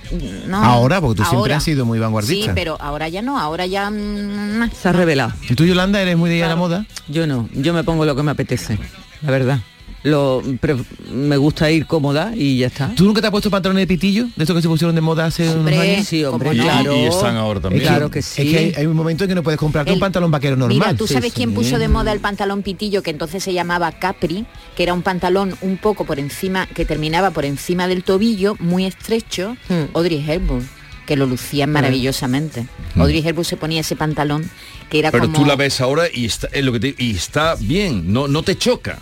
[0.48, 0.64] no.
[0.64, 2.46] Ahora, porque tú siempre has sido muy vanguardista.
[2.48, 3.92] Sí, pero ahora ya no, ahora ya...
[4.82, 5.34] Se ha revelado.
[5.50, 6.86] ¿Y tú, Yolanda, eres muy de ir a la moda?
[7.08, 8.78] Yo no, yo me pongo lo que me apetece,
[9.22, 9.60] la verdad.
[10.06, 10.76] Lo, pre-
[11.12, 12.94] me gusta ir cómoda y ya está.
[12.96, 14.28] ¿Tú nunca te has puesto pantalones de pitillo?
[14.36, 16.08] De estos que se pusieron de moda hace Hombre, unos años.
[16.08, 16.96] sí, hombre, Y- claro.
[16.96, 17.82] y están ahora también.
[17.82, 18.42] Es Claro que sí.
[18.44, 20.56] Es que hay, hay un momento en que no puedes comprarte un El- pantalón vaquero
[20.56, 20.78] normal.
[20.78, 21.38] Mira, ¿tú sabes sí.
[21.38, 24.46] quién puso de moda el pantalón pitillo que entonces se llamaba Capri,
[24.78, 28.86] que era un pantalón un poco por encima, que terminaba por encima del tobillo, muy
[28.86, 29.58] estrecho?
[29.94, 30.70] Audrey Hepburn,
[31.08, 32.68] que lo lucía maravillosamente.
[32.96, 34.48] Audrey Hepburn se ponía ese pantalón
[34.90, 35.40] que era Pero como...
[35.40, 38.44] tú la ves ahora y está, es lo que te- y está bien, no, no
[38.44, 39.00] te choca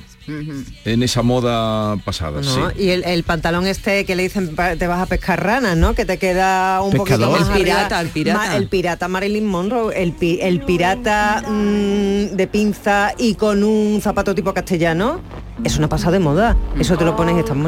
[0.86, 2.42] En esa moda pasada.
[2.42, 2.44] ¿no?
[2.44, 2.60] sí.
[2.84, 5.94] Y el, el pantalón este que le dicen te vas a pescar ranas, ¿no?
[5.96, 7.28] Que te queda un Pescador.
[7.30, 8.40] poquito más El pirata, el pirata.
[8.40, 14.00] Ma- el pirata Marilyn Monroe, el, pi- el pirata mm, de pinza y con un
[14.02, 15.20] zapato tipo castellano.
[15.64, 16.56] Eso no pasa de moda.
[16.80, 17.62] Eso te lo pones y están.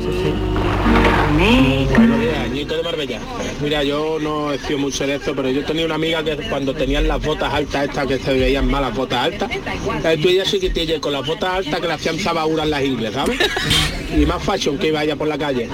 [0.00, 0.32] Sí, sí.
[2.64, 3.20] De Marbella.
[3.62, 6.74] Mira, yo no he sido mucho de esto, pero yo tenía una amiga que cuando
[6.74, 10.44] tenían las botas altas estas que se veían mal las botas altas, eh, tú ella
[10.44, 13.38] chiquitilla y con las botas altas que le hacían zabaduras las ingles, ¿sabes?
[14.16, 15.68] Y más fashion que iba ella por la calle.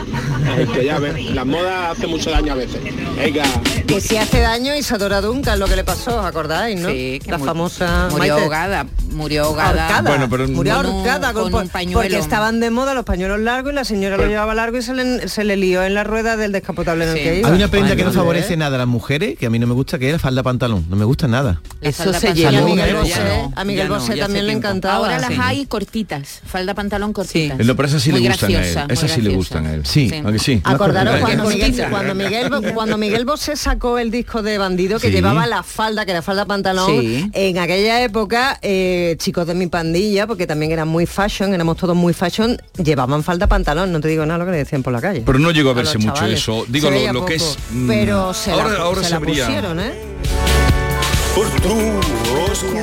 [0.75, 2.81] Que ya las modas hacen mucho daño a veces.
[3.17, 3.45] Venga.
[3.87, 6.89] Que si hace daño Isadora Duncan, lo que le pasó, ¿os ¿acordáis, no?
[6.91, 8.43] Sí, que la famosa murió Maite.
[8.45, 9.83] ahogada murió ahogada.
[9.87, 10.11] Ahorcada.
[10.11, 12.01] Bueno, pero murió con un- ahorcada con un pañuelo.
[12.01, 14.93] porque estaban de moda los pañuelos largos y la señora lo llevaba largo y se
[14.93, 17.49] le, se le lió en la rueda del descapotable en el que iba.
[17.49, 19.75] Hay una prenda que no favorece nada a las mujeres, que a mí no me
[19.75, 20.85] gusta, que es la falda pantalón.
[20.89, 21.61] No me gusta nada.
[21.81, 22.59] Eso se se lleva.
[22.59, 23.23] A Miguel Bosé,
[23.55, 24.97] a Miguel Bosé también le encantaba.
[24.97, 25.39] Ahora las Sí.
[25.41, 27.59] hay cortitas, falda pantalón cortitas.
[27.65, 28.79] No, pero esas sí Muy le gustan a él.
[28.89, 29.87] Esas sí le gustan a él.
[29.87, 30.11] Sí.
[30.25, 30.61] ¿A que sí?
[30.65, 31.67] Acordaros Una cuando cortita.
[31.69, 35.13] Miguel, cuando Miguel cuando Miguel Bosé sacó el disco de Bandido que Sí.
[35.15, 37.29] llevaba la falda, que era falda pantalón, Sí.
[37.33, 41.97] en aquella época eh, chicos de mi pandilla, porque también eran muy fashion, éramos todos
[41.97, 45.01] muy fashion, llevaban falda pantalón, no te digo nada lo que le decían por la
[45.01, 45.23] calle.
[45.27, 46.39] Pero no llegó a verse mucho chavales.
[46.41, 46.65] eso.
[46.69, 47.59] Digo, lo, que es...
[47.71, 49.93] mm, Pero se ahora, la, ahora se se la vería- pusieron, ¿eh?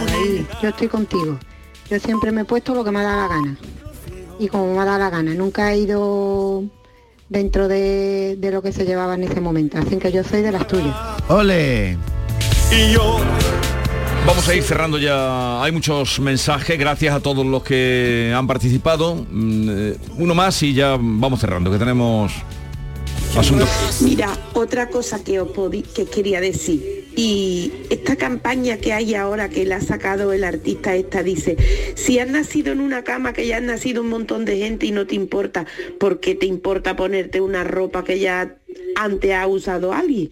[0.09, 1.39] Ahí, yo estoy contigo.
[1.89, 3.57] Yo siempre me he puesto lo que me ha dado la gana.
[4.39, 6.63] Y como me ha dado la gana, nunca he ido
[7.31, 9.77] dentro de, de lo que se llevaba en ese momento.
[9.77, 10.93] Así que yo soy de las tuyas.
[11.29, 11.97] ¡Ole!
[12.71, 13.19] Y yo.
[14.27, 15.63] Vamos a ir cerrando ya.
[15.63, 16.77] Hay muchos mensajes.
[16.77, 19.15] Gracias a todos los que han participado.
[19.31, 22.33] Mm, eh, Uno más y ya vamos cerrando, que tenemos
[23.37, 23.69] asuntos.
[24.01, 27.00] Mira, otra cosa que os podí- que quería decir.
[27.15, 31.57] Y esta campaña que hay ahora que la ha sacado el artista esta dice,
[31.95, 34.91] si has nacido en una cama que ya han nacido un montón de gente y
[34.91, 35.65] no te importa,
[35.99, 38.55] ¿por qué te importa ponerte una ropa que ya
[38.95, 40.31] antes ha usado alguien?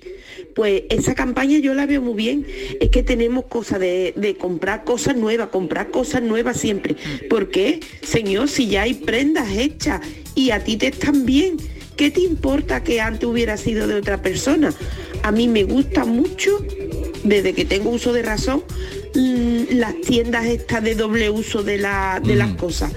[0.55, 2.45] Pues esa campaña yo la veo muy bien.
[2.79, 6.95] Es que tenemos cosas de, de comprar cosas nuevas, comprar cosas nuevas siempre.
[7.29, 7.81] ¿Por qué?
[8.01, 10.01] Señor, si ya hay prendas hechas
[10.35, 11.57] y a ti te están bien.
[11.99, 14.73] ¿Qué te importa que antes hubiera sido de otra persona?
[15.21, 16.65] A mí me gusta mucho,
[17.25, 18.63] desde que tengo uso de razón,
[19.15, 22.93] mm, las tiendas estas de doble uso de, la- de las cosas.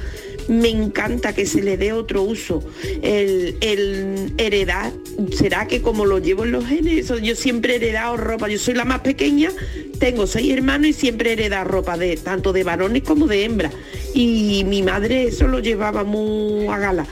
[0.47, 2.63] Me encanta que se le dé otro uso.
[3.03, 4.93] El, el heredar,
[5.37, 8.49] será que como lo llevo en los genes, yo siempre he heredado ropa.
[8.49, 9.51] Yo soy la más pequeña,
[9.99, 13.73] tengo seis hermanos y siempre he heredado ropa de tanto de varones como de hembras.
[14.15, 17.07] Y mi madre eso lo llevaba muy a gala,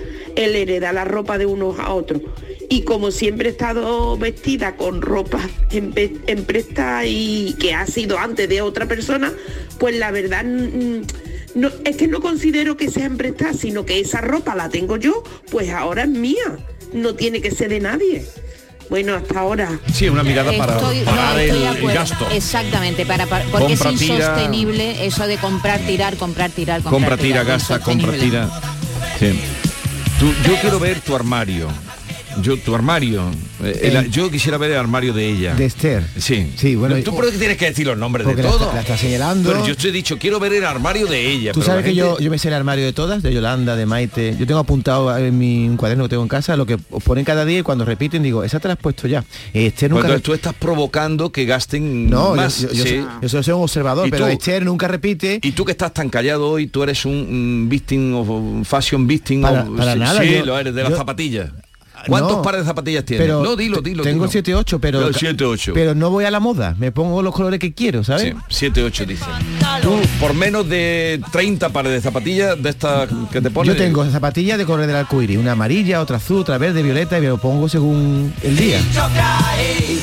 [0.45, 2.23] el heredar la ropa de unos a otros.
[2.69, 5.93] Y como siempre he estado vestida con ropa en,
[6.27, 9.33] en presta y que ha sido antes de otra persona,
[9.79, 11.03] pues la verdad mm,
[11.57, 14.97] no, es que no considero que sea en prestada, sino que esa ropa la tengo
[14.97, 16.59] yo, pues ahora es mía.
[16.93, 18.25] No tiene que ser de nadie.
[18.89, 19.79] Bueno, hasta ahora.
[19.93, 22.27] Sí, una mirada para Estoy- no, el, gasto.
[22.33, 24.15] Exactamente, para, para- porque Compra, es tira.
[24.17, 28.49] insostenible eso de comprar, tirar, comprar, tirar, comprar, Compra, tira, tirar, gasta, compra, tira.
[29.21, 29.41] Sí.
[30.21, 31.67] Yo quiero ver tu armario.
[32.43, 33.31] Yo, tu armario.
[33.63, 35.55] Eh, el- yo quisiera ver el armario de ella.
[35.55, 36.05] De Esther.
[36.19, 36.53] Sí.
[36.57, 38.63] Sí, bueno, ¿Tú por qué tienes que decir los nombres de Porque la todo?
[38.65, 39.51] está- la está señalando.
[39.51, 41.53] Pero yo te he dicho, quiero ver el armario de ella.
[41.53, 43.87] Tú sabes que yo, gente- yo me sé el armario de todas, de Yolanda, de
[43.87, 44.37] Maite.
[44.39, 47.25] Yo tengo apuntado en mi un cuaderno que tengo en casa lo que os ponen
[47.25, 49.25] cada día y cuando repiten digo, esa te la has puesto ya.
[49.53, 52.61] Este nunca Cuando tú estás provocando que gasten No, más.
[52.61, 52.89] yo, yo, sí.
[52.91, 54.31] soy- yo solo soy un observador, ¿Y pero tú?
[54.33, 55.41] Esther nunca repite.
[55.43, 59.63] Y tú que estás tan callado hoy, tú eres un, victim of fashion victim Para-
[59.63, 61.51] of- para sí, nada, sí, lo eres de las zapatillas.
[62.07, 63.27] ¿Cuántos No, pares de zapatillas tienes?
[63.27, 64.03] pero no, dilo, dilo.
[64.03, 64.33] Tengo dilo.
[64.33, 65.73] 7 8, pero No, siete, ocho.
[65.75, 68.23] pero no voy a la moda, me pongo los colores que quiero, ¿sabes?
[68.23, 69.25] Sí, 7, 8 dice.
[69.83, 73.75] Tú, por menos de 30 pares de zapatillas de estas que te pones.
[73.75, 77.19] Yo tengo zapatillas de color del arco iris, una amarilla, otra azul, otra verde, violeta,
[77.19, 78.81] y me lo pongo según el día.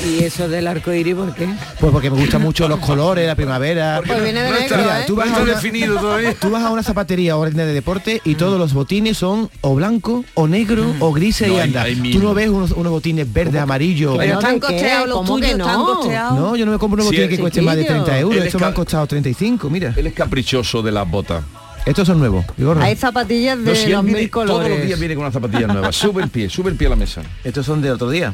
[0.05, 1.47] ¿Y eso del arco iris por qué?
[1.79, 4.01] Pues porque me gustan mucho los colores, la primavera.
[4.05, 5.03] Pues viene de no negro, está- ¿eh?
[5.07, 6.33] tú vas, no una, definido todavía.
[6.39, 9.75] tú vas a una zapatería o tienda de deporte y todos los botines son o
[9.75, 11.86] blanco o negro o grises No, y anda.
[11.87, 14.17] Hay Tú no ves unos, unos botines verdes, amarillos.
[14.17, 15.85] Pero están costeados los ¿Cómo que tuyos, están no?
[15.95, 16.39] costeados.
[16.39, 18.03] No, yo no me compro unos Sí, botines que cuesten más de chiquillo.
[18.03, 18.37] 30 euros.
[18.39, 19.93] Es Estos me han costado 35, mira.
[19.95, 21.43] Él es caprichoso de las botas.
[21.85, 22.45] Estos son nuevos.
[22.81, 24.99] Hay zapatillas de No, si los viene- mil todos los días colores.
[24.99, 25.91] viene con una zapatilla nueva.
[25.93, 27.21] Sube el pie, sube el pie a la mesa.
[27.43, 28.33] Estos son de otro día.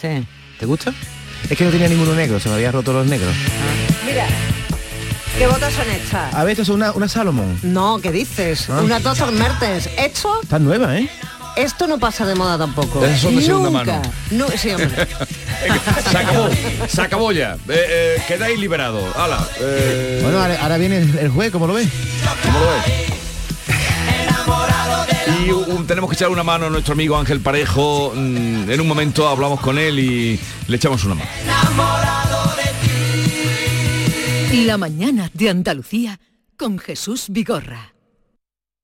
[0.00, 0.26] Sí.
[0.58, 0.92] ¿Te gusta?
[1.48, 3.32] Es que no tenía ninguno negro, se me había roto los negros.
[4.04, 4.26] Mira,
[5.38, 6.34] ¿qué botas son estas?
[6.34, 7.56] A ver, estos son una, una Salomon.
[7.62, 8.68] No, ¿qué dices?
[8.68, 8.80] Ah.
[8.82, 9.30] Una Dr.
[9.30, 9.88] Mertens.
[9.96, 11.08] Esto, Están nuevas, ¿eh?
[11.62, 13.04] Esto no pasa de moda tampoco.
[13.04, 13.84] Esas son de segunda Nunca.
[13.98, 14.12] mano.
[14.30, 14.90] No, sí, hombre.
[16.10, 16.48] Se acabó,
[16.88, 17.54] se acabó ya.
[17.68, 17.86] Eh,
[18.18, 19.04] eh, quedáis liberados.
[19.16, 19.44] Hala.
[19.60, 21.88] eh, Bueno, ahora, ahora viene el, juez, ¿cómo lo ves?
[22.44, 23.08] ¿Cómo lo ves?
[25.44, 28.12] Y un- tenemos que echar una mano a nuestro amigo Ángel Parejo.
[28.14, 31.30] Mm, En un momento hablamos con él y le echamos una mano.
[34.64, 36.18] La mañana de Andalucía
[36.56, 37.92] con Jesús Vigorra.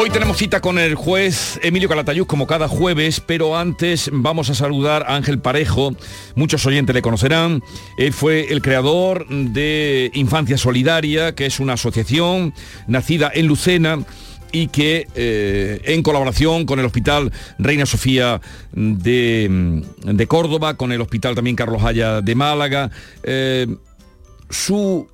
[0.00, 4.54] Hoy tenemos cita con el juez Emilio Calatayud como cada jueves, pero antes vamos a
[4.54, 5.92] saludar a Ángel Parejo.
[6.36, 7.64] Muchos oyentes le conocerán.
[7.96, 12.54] Él fue el creador de Infancia Solidaria, que es una asociación
[12.86, 13.98] nacida en Lucena
[14.52, 21.34] y que eh, en colaboración con el Hospital Reina Sofía de, Córdoba, con el Hospital
[21.34, 22.92] también Carlos Haya de Málaga,
[23.24, 23.66] eh,
[24.48, 25.08] su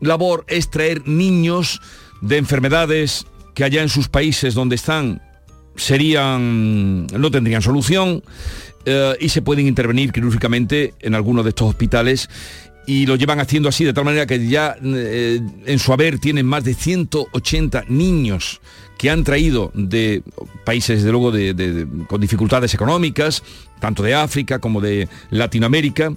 [0.00, 1.80] labor es traer niños
[2.20, 3.26] de enfermedades
[3.58, 5.20] que allá en sus países donde están
[5.74, 8.22] serían no tendrían solución
[8.84, 12.30] eh, y se pueden intervenir quirúrgicamente en algunos de estos hospitales
[12.86, 16.46] y lo llevan haciendo así de tal manera que ya eh, en su haber tienen
[16.46, 18.60] más de 180 niños
[18.96, 20.22] que han traído de
[20.64, 23.42] países, de luego, de- con dificultades económicas,
[23.80, 26.12] tanto de África como de Latinoamérica,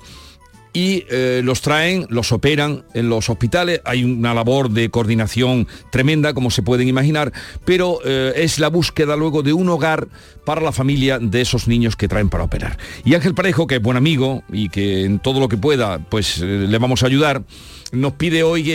[0.73, 3.81] y eh, los traen, los operan en los hospitales.
[3.85, 7.33] Hay una labor de coordinación tremenda, como se pueden imaginar,
[7.65, 10.07] pero eh, es la búsqueda luego de un hogar
[10.45, 12.77] para la familia de esos niños que traen para operar.
[13.03, 16.39] Y Ángel Parejo, que es buen amigo y que en todo lo que pueda, pues
[16.41, 17.43] eh, le vamos a ayudar,
[17.91, 18.71] nos pide hoy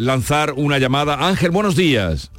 [0.00, 1.28] lanzar una llamada.
[1.28, 2.30] Ángel, buenos días.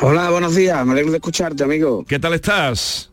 [0.00, 2.04] Hola, buenos días, me alegro de escucharte, amigo.
[2.06, 3.10] ¿Qué tal estás?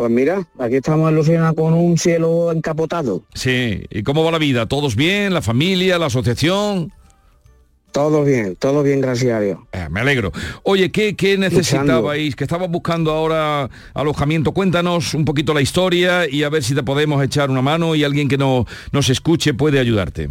[0.00, 3.22] Pues mira, aquí estamos en Luciana con un cielo encapotado.
[3.34, 4.64] Sí, ¿y cómo va la vida?
[4.64, 5.34] ¿Todos bien?
[5.34, 5.98] ¿La familia?
[5.98, 6.90] ¿La asociación?
[7.92, 9.58] Todo bien, todo bien, gracias a Dios.
[9.72, 10.32] Eh, me alegro.
[10.62, 12.34] Oye, ¿qué, qué necesitabais?
[12.34, 14.52] Que estabas buscando ahora alojamiento.
[14.52, 18.02] Cuéntanos un poquito la historia y a ver si te podemos echar una mano y
[18.02, 20.30] alguien que no, nos escuche puede ayudarte.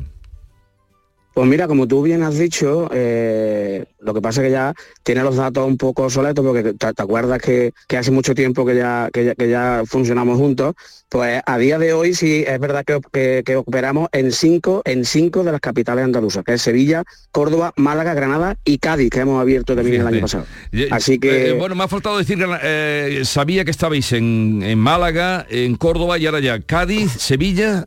[1.33, 5.23] Pues mira, como tú bien has dicho, eh, lo que pasa es que ya tiene
[5.23, 8.75] los datos un poco obsoletos porque te, te acuerdas que, que hace mucho tiempo que
[8.75, 10.73] ya, que ya, que ya funcionamos juntos.
[11.07, 15.05] Pues a día de hoy sí es verdad que, que- que operamos en cinco, en
[15.05, 19.39] cinco de las capitales andaluzas, que es Sevilla, Córdoba, Málaga, Granada y Cádiz, que hemos
[19.39, 20.45] abierto también el año pasado.
[20.73, 24.61] Eh, Así que eh, bueno, me ha faltado decir que eh, sabía que estabais en,
[24.63, 27.85] en Málaga, en Córdoba y ahora ya Cádiz, Sevilla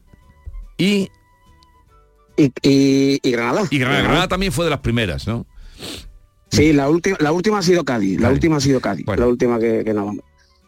[0.78, 1.08] y...
[2.36, 3.62] Y, Granada.
[3.70, 5.46] Y Granada, Granada también fue de las primeras, ¿no?
[6.50, 9.58] Sí, la última, la última ha sido Cádiz, la última ha sido Cádiz, la última
[9.58, 10.16] que, que nos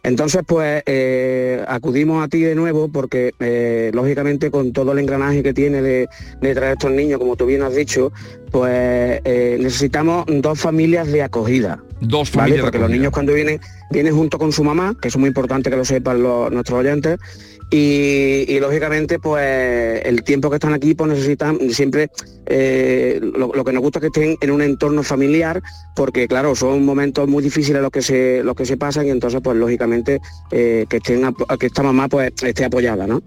[0.02, 5.42] Entonces, pues eh, acudimos a ti de nuevo porque, eh, lógicamente, con todo el engranaje
[5.42, 6.08] que tiene de,
[6.40, 8.12] de traer estos niños, como tú bien has dicho,
[8.54, 11.82] pues eh, necesitamos dos familias de acogida.
[12.00, 12.52] Dos ¿vale?
[12.52, 13.58] familias de Porque los niños cuando vienen,
[13.90, 17.18] vienen junto con su mamá, que es muy importante que lo sepan los- nuestros oyentes,
[17.70, 22.10] y, y, lógicamente pues el tiempo que están aquí pues necesitan siempre
[22.46, 25.60] eh, lo, lo que nos gusta es que estén en un entorno familiar
[25.96, 29.40] porque claro son momentos muy difíciles los que se los que se pasan y entonces
[29.42, 30.20] pues lógicamente
[30.52, 33.22] eh, que estén que esta mamá pues esté apoyada no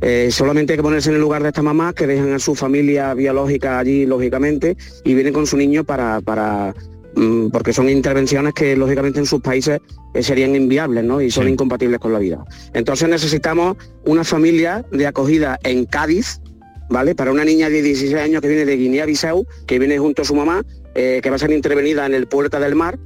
[0.00, 2.54] Eh, solamente hay que ponerse en el lugar de esta mamá que dejan a su
[2.54, 6.74] familia biológica allí lógicamente y vienen con su niño para, para
[7.16, 9.80] mm, porque son intervenciones que lógicamente en sus países
[10.14, 11.20] eh, serían inviables ¿no?
[11.20, 12.44] y son incompatibles con la vida.
[12.74, 16.40] Entonces necesitamos una familia de acogida en Cádiz,
[16.88, 17.14] ¿vale?
[17.14, 20.34] Para una niña de 16 años que viene de Guinea-Bissau, que viene junto a su
[20.34, 20.62] mamá,
[20.94, 22.98] eh, que va a ser intervenida en el Puerta del Mar.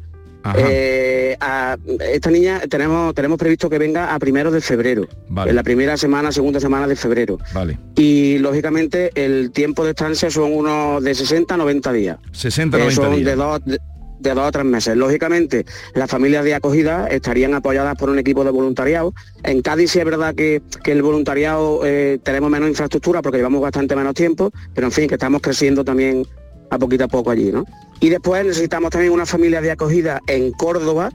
[0.56, 1.76] Eh, a-
[2.12, 5.50] esta niña tenemos, tenemos previsto que venga a primeros de febrero, Vale.
[5.50, 7.38] en la primera semana, segunda semana de febrero.
[7.54, 7.78] Vale.
[7.96, 12.18] Y lógicamente el tiempo de estancia son unos de 60 a 90 días.
[12.32, 13.24] 60, Eh, 90 son días.
[13.26, 13.78] de dos, de,
[14.20, 14.96] de dos a tres meses.
[14.96, 15.64] Lógicamente,
[15.94, 19.14] las familias de acogida estarían apoyadas por un equipo de voluntariado.
[19.42, 23.60] En Cádiz sí es verdad que, que el voluntariado eh, tenemos menos infraestructura porque llevamos
[23.60, 26.24] bastante menos tiempo, pero en fin, que estamos creciendo también
[26.72, 27.64] a poquito a poco allí, ¿no?
[28.00, 31.10] Y después necesitamos también una familia de acogida en Córdoba,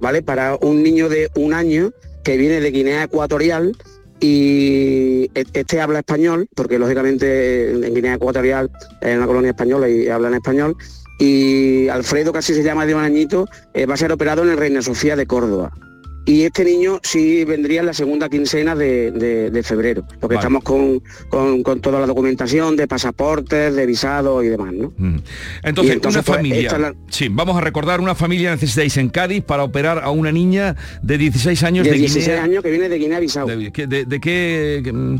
[0.00, 0.22] ¿vale?
[0.22, 1.90] Para un niño de un año
[2.22, 3.74] que viene de Guinea Ecuatorial
[4.20, 10.08] y e- este habla español, porque lógicamente en Guinea Ecuatorial es una colonia española y
[10.08, 10.76] hablan español.
[11.18, 14.58] Y Alfredo, así se llama de un añito, eh, va a ser operado en el
[14.58, 15.72] Reina Sofía de Córdoba.
[16.28, 20.46] Y este niño sí vendría en la segunda quincena de, de- de febrero, porque Vale.
[20.46, 24.92] estamos con, con- con toda la documentación de pasaportes, de visados y demás, ¿no?
[25.62, 26.78] Entonces, Y entonces, una pues, familia.
[26.78, 30.76] la- Sí, vamos a recordar, una familia necesitáis en Cádiz para operar a una niña
[31.02, 32.44] de 16 años de de, 16 Guinea.
[32.44, 33.46] años que viene de Guinea-Bissau.
[33.48, 35.16] De, ¿qué- de- mm,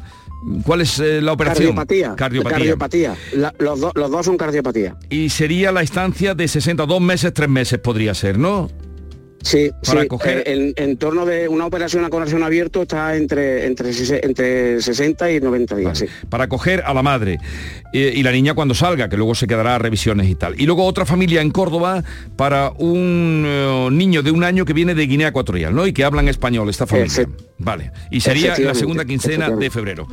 [0.63, 1.75] ¿Cuál es eh, la operación?
[1.75, 2.15] Cardiopatía.
[2.17, 2.59] Cardiopatía.
[2.59, 3.17] Cardiopatía.
[3.35, 4.95] La- los, dos- los dos son cardiopatía.
[5.11, 8.71] Y sería la estancia de 62 meses, 3 meses podría ser, ¿no?
[9.43, 13.67] Sí, Para sí, coger- en, en torno de una operación a corazón abierto está entre,
[13.67, 13.91] entre,
[14.25, 15.99] entre 60 y 90 días.
[15.99, 16.07] sí.
[16.29, 17.39] para coger a la madre
[17.93, 20.61] eh, y la niña cuando salga, que luego se quedará a revisiones y tal.
[20.61, 22.03] Y luego otra familia en Córdoba
[22.37, 25.87] para un eh, niño de un año que viene de Guinea Ecuatorial, ¿no?
[25.87, 27.29] Y que hablan español, esta familia.
[27.59, 27.93] Vale.
[28.11, 30.07] Y sería la segunda quincena de febrero.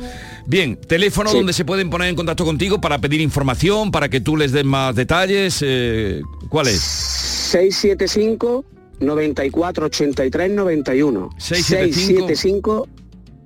[0.46, 1.36] Bien, teléfono Sí.
[1.36, 4.64] donde se pueden poner en contacto contigo para pedir información, para que tú les des
[4.64, 5.58] más detalles.
[5.62, 6.80] eh, ¿Cuál es?
[6.80, 8.64] 675
[9.00, 11.30] 94 83 91.
[11.38, 12.88] 675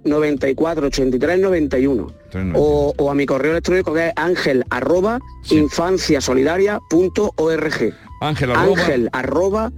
[0.05, 2.07] 94 83 91.
[2.55, 5.19] O, o a mi correo electrónico que es ángel arroba
[5.51, 7.95] infanciasolidaria.org.
[8.21, 9.73] Ángel arroba- Ángel arroba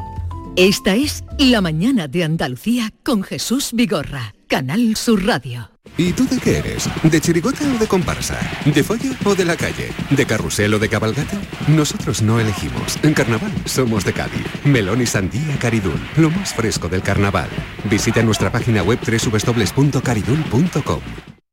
[0.56, 5.70] Esta es La mañana de Andalucía con Jesús Vigorra, Canal Sur Radio.
[5.98, 6.90] ¿Y tú de qué eres?
[7.04, 8.38] ¿De chirigota o de comparsa?
[8.66, 9.90] ¿De folla o de la calle?
[10.10, 11.40] ¿De carrusel o de cabalgata?
[11.68, 12.98] Nosotros no elegimos.
[13.04, 14.46] En carnaval somos de Cádiz.
[14.64, 17.50] Melón y sandía Caridul, lo más fresco del carnaval.
[17.90, 21.00] Visita nuestra página web www.caridul.com.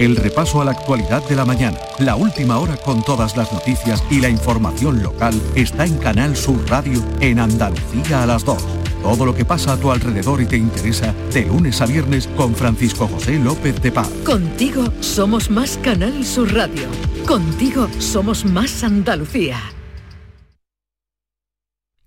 [0.00, 4.02] El repaso a la actualidad de la mañana, la última hora con todas las noticias
[4.10, 8.66] y la información local está en Canal Sur Radio en Andalucía a las 2.
[9.02, 12.54] Todo lo que pasa a tu alrededor y te interesa de lunes a viernes con
[12.54, 14.08] Francisco José López de Paz.
[14.24, 16.88] Contigo somos más Canal Sur Radio.
[17.26, 19.60] Contigo somos más Andalucía.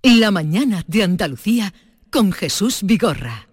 [0.02, 1.76] La mañana de Andalucía
[2.10, 3.50] con Jesús Vigorra.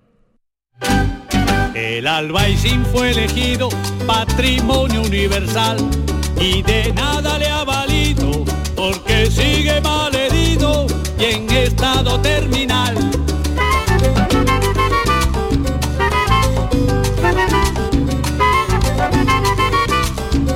[1.81, 3.71] El Albaicín fue elegido
[4.07, 5.79] patrimonio universal
[6.39, 8.45] y de nada le ha valido
[8.77, 10.87] porque sigue mal herido
[11.19, 12.95] y en estado terminal.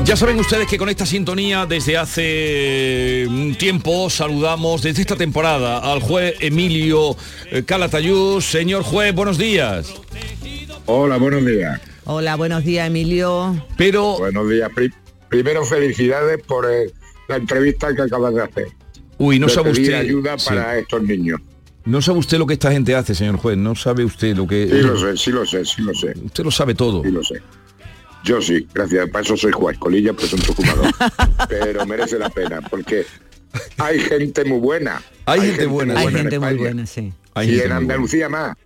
[0.05, 5.79] Ya saben ustedes que con esta sintonía desde hace un tiempo saludamos desde esta temporada
[5.79, 7.17] al juez Emilio
[7.51, 8.43] eh, Calatayud.
[8.43, 9.95] Señor juez, buenos días.
[10.87, 11.81] Hola, buenos días.
[12.05, 13.65] Hola, buenos días, Emilio.
[13.77, 14.19] Pero...
[14.19, 14.71] Buenos días.
[14.75, 14.93] Pri-
[15.29, 16.91] primero, felicidades por eh,
[17.29, 18.67] la entrevista que acabas de hacer.
[19.19, 19.95] Uy, no De sabe usted...
[19.95, 20.49] ayuda Sí.
[20.49, 21.41] para estos niños.
[21.87, 23.57] No sabe usted lo que esta gente hace, señor juez.
[23.57, 24.67] No sabe usted lo que...
[24.69, 26.15] Sí lo sé, sí lo sé, sí lo sé.
[26.23, 27.03] Usted lo sabe todo.
[27.03, 27.41] Sí lo sé.
[28.25, 29.09] Yo sí, gracias.
[29.11, 29.79] Para eso soy juez.
[29.79, 30.87] Colilla, pues un fumador.
[31.49, 33.05] Pero merece la pena, porque
[33.79, 35.03] hay gente muy buena.
[35.27, 35.99] Hay gente buena.
[35.99, 37.13] Hay en gente muy buena, sí.
[37.35, 38.57] Hay y gente en Andalucía más.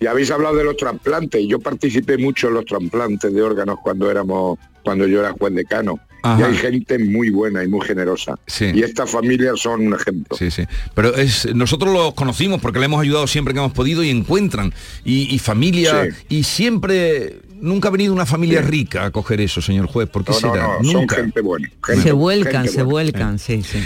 [0.00, 1.40] Y habéis hablado de los trasplantes.
[1.40, 5.54] y Yo participé mucho en los trasplantes de órganos cuando éramos, cuando yo era juez
[5.54, 5.98] decano.
[6.24, 6.46] Y Ajá.
[6.46, 8.38] hay gente muy buena y muy generosa.
[8.46, 8.70] Sí.
[8.72, 10.36] Y estas familias son un ejemplo.
[10.36, 10.62] Sí, sí.
[10.94, 14.72] Pero es, nosotros los conocimos porque le hemos ayudado siempre que hemos podido y encuentran.
[15.04, 16.26] Y, y familia, Sí.
[16.36, 18.68] y siempre, nunca ha venido una familia Sí.
[18.70, 20.08] rica a coger eso, señor juez.
[20.08, 20.68] ¿Por qué No, será?
[20.80, 21.16] no, son nunca.
[21.16, 21.68] gente buena.
[21.84, 22.90] gente- Se vuelcan, gente se buena.
[23.10, 23.78] vuelcan, sí, sí.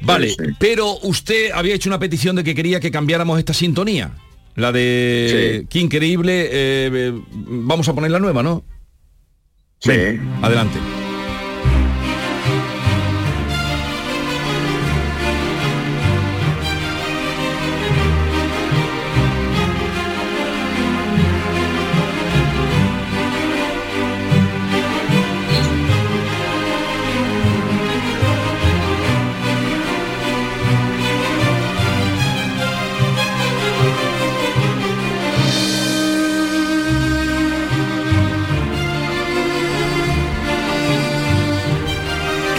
[0.00, 0.50] Vale, Sí, sí.
[0.58, 4.12] pero usted había hecho una petición de que quería que cambiáramos esta sintonía.
[4.54, 5.66] La de Sí.
[5.70, 6.42] Qué increíble.
[6.46, 8.64] eh, eh, vamos a poner la nueva, ¿no?
[9.80, 9.90] Sí.
[10.42, 10.78] Adelante.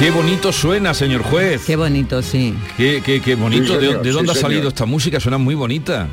[0.04, 1.64] Qué bonito suena, señor juez.
[1.66, 2.54] Qué bonito, sí.
[2.76, 3.80] Qué, qué- qué bonito.
[3.80, 4.74] Sí, ¿De, dónde sí, ha salido señor.
[4.74, 5.18] esta música?
[5.22, 6.10] Suena muy bonita.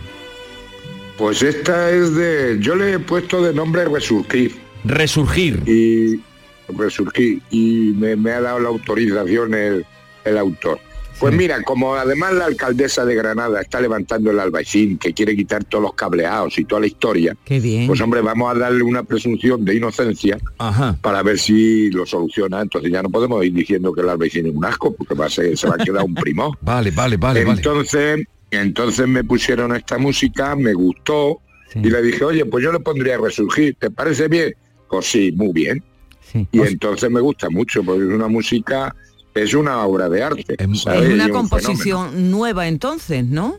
[1.18, 2.58] Pues esta es de...
[2.60, 4.60] Yo le he puesto de nombre Resurgir.
[4.84, 5.60] Resurgir.
[5.66, 6.20] Y
[6.68, 7.40] Resurgir.
[7.50, 9.84] Y me, me ha dado la autorización el,
[10.24, 10.78] el autor.
[11.20, 15.62] Pues mira, como además la alcaldesa de Granada está levantando el albaicín, que quiere quitar
[15.64, 17.86] todos los cableados y toda la historia, Qué bien.
[17.86, 20.96] pues hombre, vamos a darle una presunción de inocencia Ajá.
[21.02, 22.62] para ver si lo soluciona.
[22.62, 25.30] Entonces ya no podemos ir diciendo que el albaicín es un asco, porque va a
[25.30, 26.56] ser, se va a quedar un primo.
[26.62, 27.58] Vale, vale, vale, vale.
[27.58, 31.40] entonces, entonces me pusieron esta música, me gustó,
[31.72, 31.78] Sí.
[31.84, 34.54] y le dije, oye, pues yo le pondría resurgir, ¿te parece bien?
[34.88, 35.84] Pues sí, muy bien.
[36.32, 36.48] Sí.
[36.50, 38.94] Y entonces me gusta mucho, porque es una música,
[39.34, 40.56] es una obra de arte.
[40.58, 42.36] Es- una un composición fenómeno.
[42.36, 43.58] nueva entonces, ¿no?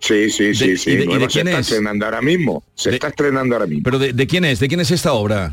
[0.00, 0.90] Sí, sí, sí, De- sí.
[0.90, 1.66] y de- y de nueva, quién se está es?
[1.68, 2.62] estrenando ahora mismo.
[2.74, 3.82] Se De- está estrenando ahora mismo.
[3.84, 4.60] Pero de, de quién es?
[4.60, 5.52] ¿De quién es esta obra?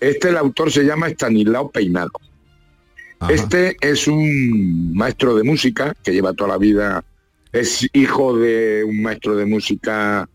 [0.00, 2.10] Este el autor se llama Estanislao Peinado.
[3.18, 3.32] Ajá.
[3.32, 7.04] Este es un maestro de música que lleva toda la vida,
[7.52, 10.28] es hijo de un maestro de música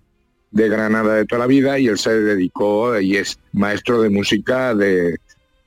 [0.51, 4.75] de Granada de toda la vida y él se dedicó y es maestro de música
[4.75, 5.15] de,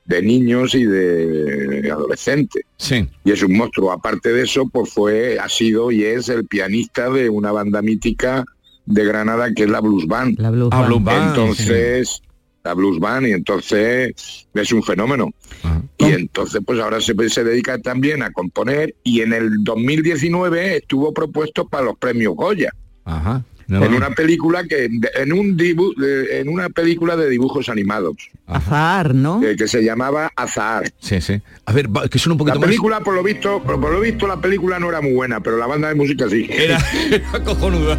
[0.09, 2.63] de niños y de adolescentes.
[2.77, 3.07] Sí.
[3.23, 3.91] Y es un monstruo.
[3.91, 8.43] Aparte de eso, pues fue, ha sido y es el pianista de una banda mítica
[8.87, 10.39] de Granada que es la Blues Band.
[10.39, 10.87] La Blues Ah, Band.
[10.89, 12.21] Blues Band, Entonces,
[12.63, 15.31] la Blues Band, y entonces es un fenómeno.
[15.61, 15.83] Ajá.
[15.99, 21.13] Y entonces, pues ahora se, se dedica también a componer y en el 2019 estuvo
[21.13, 22.71] propuesto para los premios Goya.
[23.05, 23.43] Ajá.
[23.69, 28.15] En una película que en un dibu, en una película de dibujos animados.
[28.47, 29.39] Azar, ¿no?
[29.41, 30.91] Que, que se llamaba Azar.
[30.99, 31.39] Sí, sí.
[31.65, 33.99] A ver, va- que suena un poquito La película, por lo visto, por, por lo
[34.01, 36.47] visto, la película no era muy buena, pero la banda de música sí.
[36.49, 36.79] Era,
[37.11, 37.97] era cojonuda.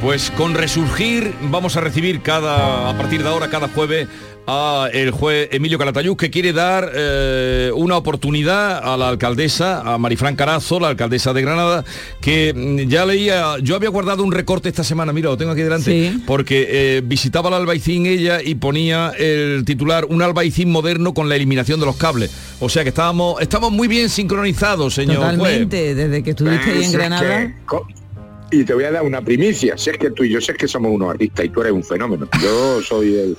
[0.00, 4.06] Pues con Resurgir vamos a recibir cada a partir de ahora, cada jueves,
[4.46, 9.96] a el juez Emilio Calatayud, que quiere dar eh, una oportunidad a la alcaldesa, a
[9.98, 11.84] Marifran Carazo, la alcaldesa de Granada,
[12.20, 15.62] que mm, ya leía, yo había guardado un recorte esta semana, mira, lo tengo aquí
[15.62, 16.22] delante, Sí.
[16.26, 21.36] porque eh, visitaba el Albaicín ella y ponía el titular Un Albaicín moderno con la
[21.36, 22.30] eliminación de los cables.
[22.60, 25.36] O sea que estábamos, estamos muy bien sincronizados, señor juez.
[25.38, 27.46] Totalmente, desde que estuviste ahí en si es Granada.
[27.46, 28.03] que-
[28.50, 30.68] y te voy a dar una primicia, si es que tú y yo sé que
[30.68, 32.28] somos unos artistas y tú eres un fenómeno.
[32.42, 33.36] Yo soy el,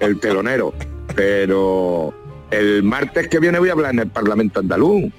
[0.00, 0.74] el telonero,
[1.14, 2.12] pero
[2.50, 5.10] el martes que viene voy a hablar en el Parlamento andaluz.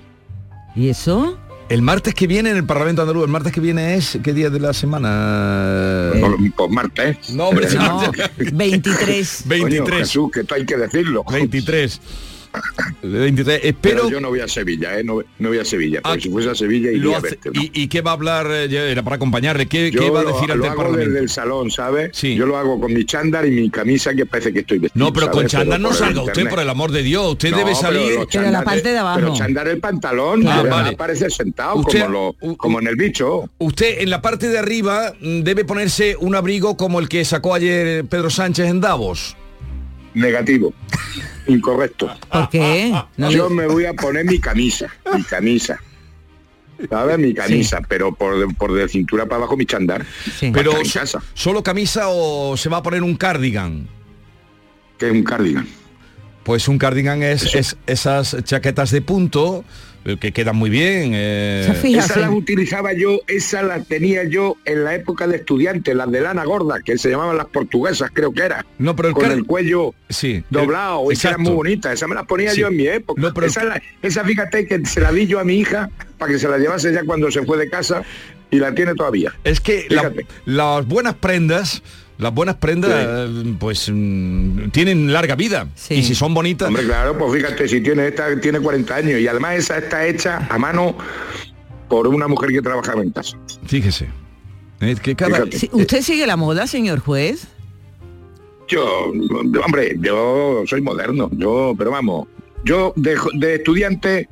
[0.76, 1.38] ¿Y eso?
[1.70, 4.50] El martes que viene en el Parlamento Andaluz, el martes que viene es, ¿qué día
[4.50, 6.10] de la semana?
[6.20, 7.30] Pues, pues martes.
[7.30, 8.12] No, hombre, Eh, sí, No,
[8.54, 9.44] 23.
[9.48, 9.98] Coño, 23.
[10.00, 11.24] Jesús, que esto hay que decirlo.
[11.32, 12.02] 23.
[13.02, 13.62] 23.
[13.64, 13.96] Espero...
[14.04, 15.04] Pero yo no voy a Sevilla, ¿eh?
[15.04, 17.50] no, no voy a Sevilla, Ah, si fuese a Sevilla lo iría a hace- verte.
[17.54, 17.62] ¿no?
[17.62, 19.68] y, y qué va a hablar, eh, era para acompañarle?
[19.68, 21.12] ¿Qué, Yo qué va a lo- decir lo, ante el hago Parlamento?
[21.12, 22.10] desde el salón, ¿sabes?
[22.14, 22.36] Sí.
[22.36, 25.06] Yo lo hago con mi chándal y mi camisa que parece que estoy vestido.
[25.06, 25.52] No, pero con ¿sabes?
[25.52, 27.32] chándal no salga usted, por el amor de Dios.
[27.34, 28.16] Usted No, debe pero salir...
[28.16, 29.20] los Pero la parte de abajo.
[29.20, 30.90] Pero chándal el pantalón, Claro, que vale.
[30.90, 33.50] aparece sentado Usted- como, lo- como en el bicho.
[33.60, 37.54] Usted en la parte de arriba mm, debe ponerse un abrigo como el que sacó
[37.54, 39.36] ayer Pedro Sánchez en Davos.
[40.14, 40.74] Negativo.
[41.48, 42.10] Incorrecto.
[42.32, 42.94] ¿Por qué?
[43.18, 45.80] No Yo me voy a poner mi camisa, mi camisa.
[46.90, 47.18] ¿Sabes?
[47.20, 50.06] Mi camisa, pero por, de- por de cintura para abajo mi chándal.
[50.40, 50.52] Sí.
[50.54, 51.22] Pero casa.
[51.34, 53.88] solo camisa o se va a poner un cardigan.
[54.98, 55.68] Que es un cardigan.
[56.44, 59.66] Pues un cardigan es, es esas chaquetas de punto
[60.20, 61.12] que quedan muy bien.
[61.14, 62.20] eh, Se fija- Esa Fíjate.
[62.22, 66.44] las utilizaba yo, esa las tenía yo en la época de estudiante, las de lana
[66.46, 68.66] gorda, que se llamaban las portuguesas, creo que era.
[68.78, 71.42] No, pero el con el cuello sí, el- doblado, esa era exacto.
[71.42, 72.62] muy bonita, esa me las ponía Sí.
[72.62, 73.22] yo en mi época.
[73.22, 76.32] No, pero- esa, la- esa, fíjate que se la di yo a mi hija para
[76.32, 78.04] que se la llevase ya cuando se fue de casa
[78.52, 79.34] y la tiene todavía.
[79.44, 80.12] Es que la-
[80.46, 81.84] las buenas prendas,
[82.20, 85.68] las buenas prendas, eh, pues mm, tienen larga vida.
[85.76, 85.96] Sí.
[85.96, 89.28] Y si son bonitas, Hombre, claro, pues fíjate, si tiene esta, tiene 40 años y
[89.28, 90.96] además esa está hecha a mano
[91.88, 93.38] por una mujer que trabajaba en casa.
[93.66, 94.10] fíjese.
[94.82, 95.70] Es que cada, Fíjate.
[95.74, 97.48] ¿Usted sigue la moda, señor juez?
[98.68, 99.12] Yo,
[99.66, 102.28] hombre, yo soy moderno, yo, pero vamos,
[102.64, 104.30] yo de, de estudiante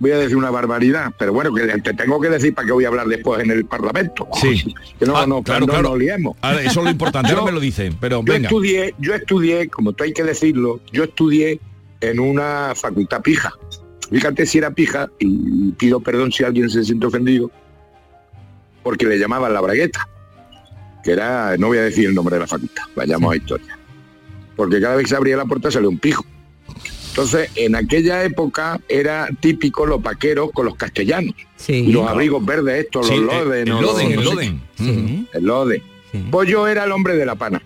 [0.00, 2.84] voy a decir una barbaridad, pero bueno, que te tengo que decir para qué voy
[2.84, 4.28] a hablar después en el Parlamento.
[4.40, 4.74] Sí.
[4.98, 5.90] Que no, Ah, no, claro, no claro.
[5.90, 6.36] nos liemos.
[6.40, 8.48] Ahora, eso es lo importante, Yo- me lo dicen, pero Yo venga.
[8.48, 11.60] estudié, yo estudié, como tú hay que decirlo, yo estudié
[12.00, 13.52] en una facultad pija.
[14.10, 17.50] Fíjate si era pija, y pido perdón si alguien se siente ofendido,
[18.82, 20.08] porque le llamaban la bragueta,
[21.04, 23.78] que era, no voy a decir el nombre de la facultad, vayamos a historia.
[24.56, 26.24] Porque cada vez que se abría la puerta salía un pijo.
[27.22, 31.34] Entonces, en aquella época era típico los vaqueros con los castellanos.
[31.56, 31.72] Sí.
[31.74, 33.68] Y los abrigos verdes estos, Sí, los el- loden.
[33.68, 34.62] el o loden, los- el no sé loden.
[34.76, 35.28] Sí.
[35.32, 35.82] el lode.
[36.12, 36.24] Sí.
[36.30, 37.60] Pues yo era el hombre de la pana.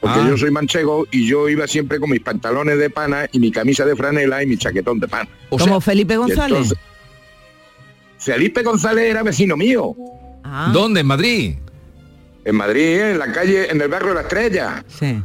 [0.00, 0.26] Porque Ah.
[0.28, 3.84] yo soy manchego y yo iba siempre con mis pantalones de pana y mi camisa
[3.84, 5.28] de franela y mi chaquetón de pana.
[5.48, 6.58] O Como sea, Felipe González.
[6.58, 6.78] entonces-
[8.18, 9.94] Felipe González era vecino mío.
[10.44, 11.00] Ah, ¿Dónde?
[11.00, 11.54] ¿En Madrid?
[12.44, 14.84] En Madrid, en la calle, en el barrio de la Estrella.
[14.88, 15.22] sí.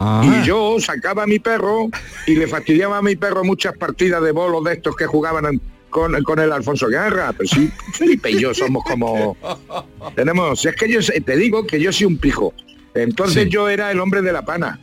[0.00, 0.22] Ah.
[0.24, 1.88] Y yo sacaba a mi perro
[2.26, 5.60] y le fastidiaba a mi perro muchas partidas de bolos de estos que jugaban en-
[5.90, 7.32] con, con el Alfonso Guerra.
[7.36, 9.36] Pero sí, Felipe y yo somos como...
[10.16, 10.64] Tenemos...
[10.66, 12.52] Es que yo te digo que yo soy un pijo.
[12.94, 13.48] Entonces Sí.
[13.50, 14.80] yo era el hombre de la pana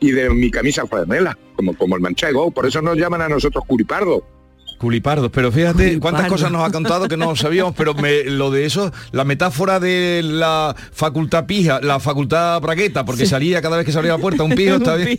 [0.00, 2.50] y de mi camisa franela, como, como el manchego.
[2.50, 4.24] Por eso nos llaman a nosotros curipardo.
[4.78, 8.66] Culipardos, pero fíjate cuántas cosas nos ha contado que no sabíamos, pero me- lo de
[8.66, 13.92] eso, la metáfora de la facultad pija, la facultad bragueta, porque salía cada vez que
[13.92, 15.18] salía a la puerta un pijo, está bien.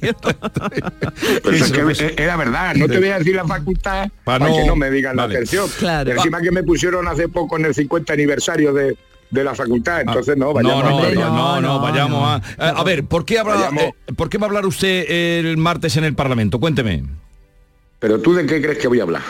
[1.52, 2.00] Es que pues.
[2.18, 4.90] era verdad, no te voy a decir la facultad Pa' para no- que no me
[4.92, 5.34] digan vale.
[5.34, 5.68] la atención.
[5.80, 6.12] Claro.
[6.12, 8.96] Encima que me pusieron hace poco en el 50 aniversario de,
[9.32, 11.80] de la facultad, entonces no, no, vayamos no, a no, hombre, no, no, no, no,
[11.80, 12.28] vayamos no.
[12.64, 12.70] a...
[12.70, 16.04] a ver, ¿por qué, habla, eh, ¿por qué va a hablar usted el martes en
[16.04, 16.60] el Parlamento?
[16.60, 17.04] Cuénteme.
[18.06, 19.24] Pero tú de qué crees que voy a hablar?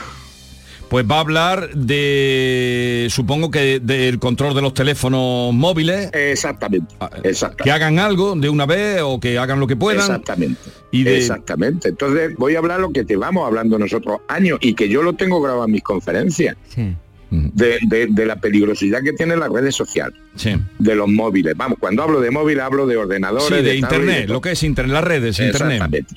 [0.89, 7.09] Pues va a hablar de, supongo que del control de los teléfonos móviles, Exactamente, Ah,
[7.23, 7.63] exactamente.
[7.63, 10.01] que hagan algo de una vez o que hagan lo que puedan.
[10.01, 10.59] Exactamente.
[10.91, 11.87] Y de- Exactamente.
[11.87, 15.13] Entonces voy a hablar lo que te vamos hablando nosotros años y que yo lo
[15.13, 16.93] tengo grabado en mis conferencias, Sí.
[17.31, 20.51] de, de- de la peligrosidad que tienen las redes sociales, Sí.
[20.79, 21.53] de los móviles.
[21.55, 24.93] Vamos, cuando hablo de móvil hablo de ordenadores, Sí, de internet, lo que es internet,
[24.95, 25.81] las redes, internet.
[25.81, 26.15] Exactamente.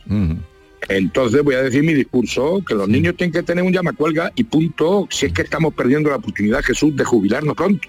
[0.88, 4.44] Entonces voy a decir mi discurso, que los niños tienen que tener un llamacuelga y
[4.44, 7.88] punto, si es que estamos perdiendo la oportunidad, Jesús, de jubilarnos pronto.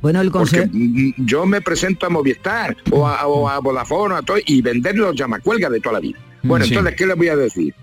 [0.00, 0.70] Bueno, el consejo...
[1.18, 5.14] yo me presento a Movistar o a, o a Vodafone a todo, y vender los
[5.16, 6.18] llamacuelgas de toda la vida.
[6.42, 6.72] Bueno, Sí.
[6.74, 7.74] entonces, ¿qué les voy a decir?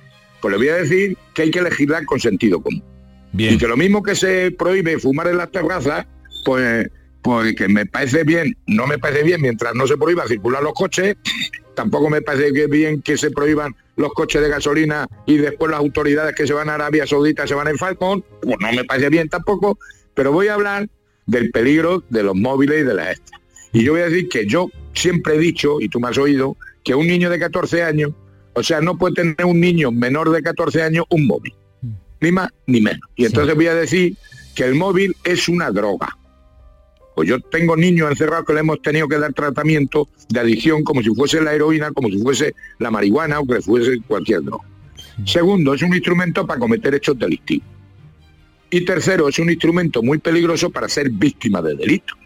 [0.42, 2.84] Pues les voy a decir que hay que legislar con sentido común.
[3.32, 3.56] Bien.
[3.56, 6.06] Y que lo mismo que se prohíbe fumar en las terrazas,
[6.46, 6.88] pues,
[7.24, 10.74] pues que me parece bien, no me parece bien mientras no se prohíba circular los
[10.74, 11.16] coches,
[11.74, 15.80] tampoco me parece que bien que se prohíban los coches de gasolina y después las
[15.80, 19.10] autoridades que se van a Arabia Saudita se van en Falcon, pues no me parece
[19.10, 19.80] bien tampoco,
[20.14, 20.90] pero voy a hablar
[21.26, 23.42] del peligro de los móviles y de las extras.
[23.72, 26.58] Y yo voy a decir que yo siempre he dicho, y tú me has oído,
[26.84, 28.12] que un niño de 14 años,
[28.54, 31.54] o sea, no puede tener un niño menor de 14 años un móvil,
[32.20, 33.02] ni más ni menos.
[33.16, 34.18] Y entonces voy a decir
[34.54, 36.18] que el móvil es una droga.
[37.16, 41.02] Pues yo tengo niños encerrados que le hemos tenido que dar tratamiento de adicción como
[41.04, 44.66] si fuese la heroína, como si fuese la marihuana o que fuese cualquier droga.
[45.26, 47.68] Segundo, es un instrumento para cometer hechos delictivos.
[48.72, 52.18] Y tercero, es un instrumento muy peligroso para ser víctima de delitos.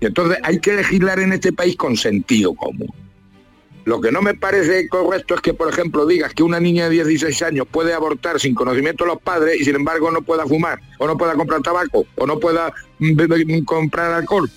[0.00, 2.92] Y entonces hay que legislar en este país con sentido común.
[3.88, 6.90] Lo que no me parece correcto es que, por ejemplo, digas que una niña de
[6.96, 10.78] 16 años puede abortar sin conocimiento de los padres y sin embargo no pueda fumar,
[10.98, 14.50] o no pueda comprar tabaco, o no pueda mm, beber- comprar alcohol.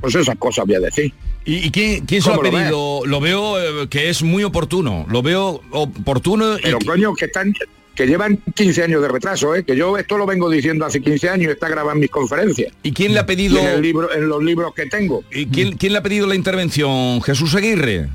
[0.00, 1.12] Pues esas cosas voy a decir.
[1.44, 3.00] ¿Y, y quién, quién se lo ha pedido?
[3.06, 5.06] Lo veo eh, que es muy oportuno.
[5.08, 6.58] Lo veo oportuno.
[6.58, 7.54] y Pero que- coño, que están
[7.94, 9.64] que llevan 15 años de retraso, ¿eh?
[9.64, 12.72] que yo esto lo vengo diciendo hace 15 años y está grabado en mis conferencias.
[12.82, 15.22] ¿Y quién le ha pedido- en, el libro, en los libros que tengo.
[15.30, 17.20] ¿Y quién, quién le ha pedido la intervención?
[17.22, 18.08] ¿Jesús Aguirre?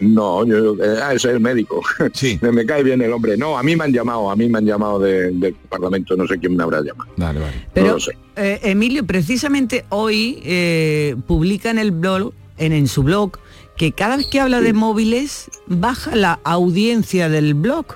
[0.00, 1.82] No, yo, eh, ah, ese es el médico.
[2.14, 2.38] Sí.
[2.40, 3.36] me, me cae bien el hombre.
[3.36, 6.26] No, a mí me han llamado, a mí me han llamado de- del Parlamento, no
[6.28, 7.10] sé quién me habrá llamado.
[7.16, 7.66] Vale, vale.
[7.74, 7.96] Pero,
[8.36, 13.32] eh, Emilio, precisamente hoy eh, publica en el blog, en, en su blog,
[13.76, 17.86] que cada vez que habla de móviles baja la audiencia del blog.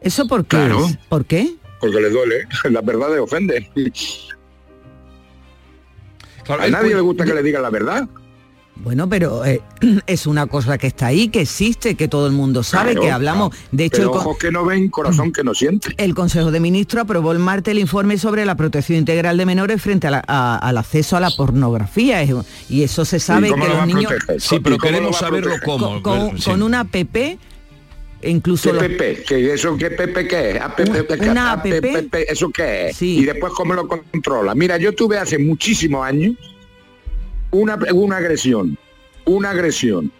[0.00, 0.56] ¿Eso por qué?
[0.56, 0.86] Claro.
[0.86, 0.96] es?
[1.08, 1.54] ¿Por qué?
[1.80, 3.66] Porque le duele, las verdades ofenden.
[6.48, 8.08] a él nadie puede- le gusta que le digan la verdad.
[8.78, 9.62] Bueno, pero eh,
[10.06, 13.10] es una cosa que está ahí, que existe, que todo el mundo sabe, Claro, que
[13.10, 13.48] hablamos.
[13.50, 13.66] claro.
[13.72, 15.94] De hecho, Pero ojos que no ven, corazón que no siente.
[15.96, 19.80] el Consejo de Ministros aprobó el martes el informe sobre la protección integral de menores
[19.80, 22.22] frente a la- a- al acceso a la pornografía.
[22.68, 24.12] Y eso se sabe cómo que los a niños...
[24.12, 24.40] proteger?
[24.42, 26.02] Sí, ¿Y pero queremos a saberlo cómo.
[26.02, 26.50] con, Sí.
[26.50, 26.94] con una app,
[28.28, 29.20] incluso ¿Qué los-?
[29.26, 30.60] ¿Qué, ¿Eso qué Pepe qué es?
[30.60, 31.62] ¿App, una app, app?
[31.62, 32.96] Pepe, ¿Eso qué es?
[32.96, 33.18] Sí.
[33.18, 34.54] Y después cómo lo controla.
[34.54, 36.34] Mira, yo tuve hace muchísimos años
[37.50, 38.76] una, una agresión,
[39.24, 40.12] una agresión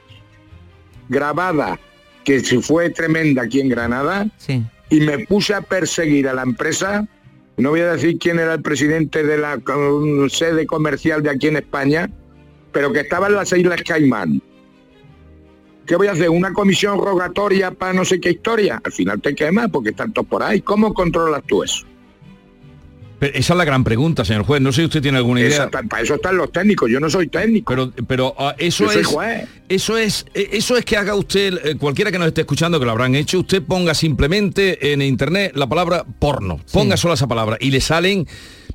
[1.09, 1.79] grabada
[2.25, 4.65] que se fue tremenda aquí en Granada Sí.
[4.91, 7.07] y me puse a perseguir a la empresa.
[7.57, 9.59] No voy a decir quién era el presidente de la
[10.29, 12.11] sede comercial de aquí en España,
[12.73, 14.43] pero que estaba en las Islas Caimán.
[15.87, 16.29] ¿Qué voy a hacer?
[16.31, 18.81] ¿Una comisión rogatoria para no sé qué historia?
[18.85, 20.61] Al final te quemas porque están todos por ahí.
[20.61, 21.87] ¿Cómo controlas tú eso?
[23.19, 24.61] Pero esa es la gran pregunta, señor juez.
[24.61, 25.49] No sé si usted tiene alguna idea.
[25.49, 27.73] Esa- para eso están los técnicos, yo no soy técnico.
[27.73, 29.49] Pero, pero ah, eso Yo es, juez.
[29.71, 32.85] eso es, eh, eso es que haga usted, eh, cualquiera que nos esté escuchando, que
[32.85, 37.57] lo habrán hecho, usted ponga simplemente en internet la palabra porno, ponga sola esa palabra
[37.59, 38.27] y le salen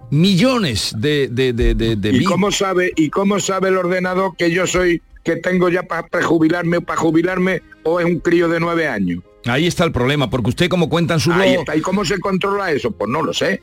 [0.09, 4.49] millones de, de, de, de, de ¿Y cómo sabe y cómo sabe el ordenador que
[4.51, 8.59] yo soy que tengo ya para prejubilarme o para jubilarme o es un crío de
[8.59, 9.23] nueve años?
[9.45, 11.75] Ahí está el problema, porque usted como cuenta en su Ahí blog, está.
[11.75, 12.91] ¿Y cómo se controla eso?
[12.91, 13.61] Pues no lo sé.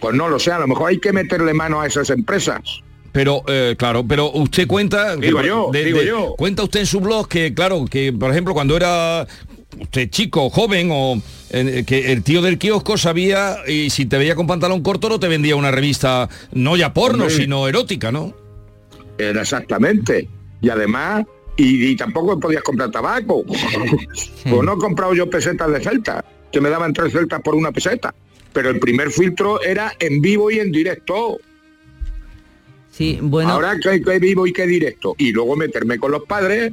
[0.00, 0.50] Pues no lo sé.
[0.52, 2.60] A lo mejor hay que meterle mano a esas empresas.
[3.12, 6.34] pero eh, claro, pero usted cuenta, Digo que- yo, digo yo.
[6.36, 9.26] cuenta usted en su blog que claro, que por ejemplo cuando era
[9.80, 14.34] usted chico, joven o eh, que el tío del kiosco sabía y si te veía
[14.36, 17.36] con pantalón corto no te vendía una revista no ya porno, Hombre.
[17.36, 18.32] sino erótica, ¿no?
[19.18, 20.28] Era exactamente.
[20.60, 21.24] Y además,
[21.56, 23.44] y, y tampoco podías comprar tabaco.
[24.42, 27.70] Pues no he comprado yo pesetas de celta, que me daban tres celtas por una
[27.72, 28.14] peseta.
[28.52, 31.38] Pero el primer filtro era en vivo y en directo.
[32.90, 33.50] Sí, bueno.
[33.50, 35.14] Ahora que, que vivo y que directo.
[35.18, 36.72] Y luego meterme con los padres,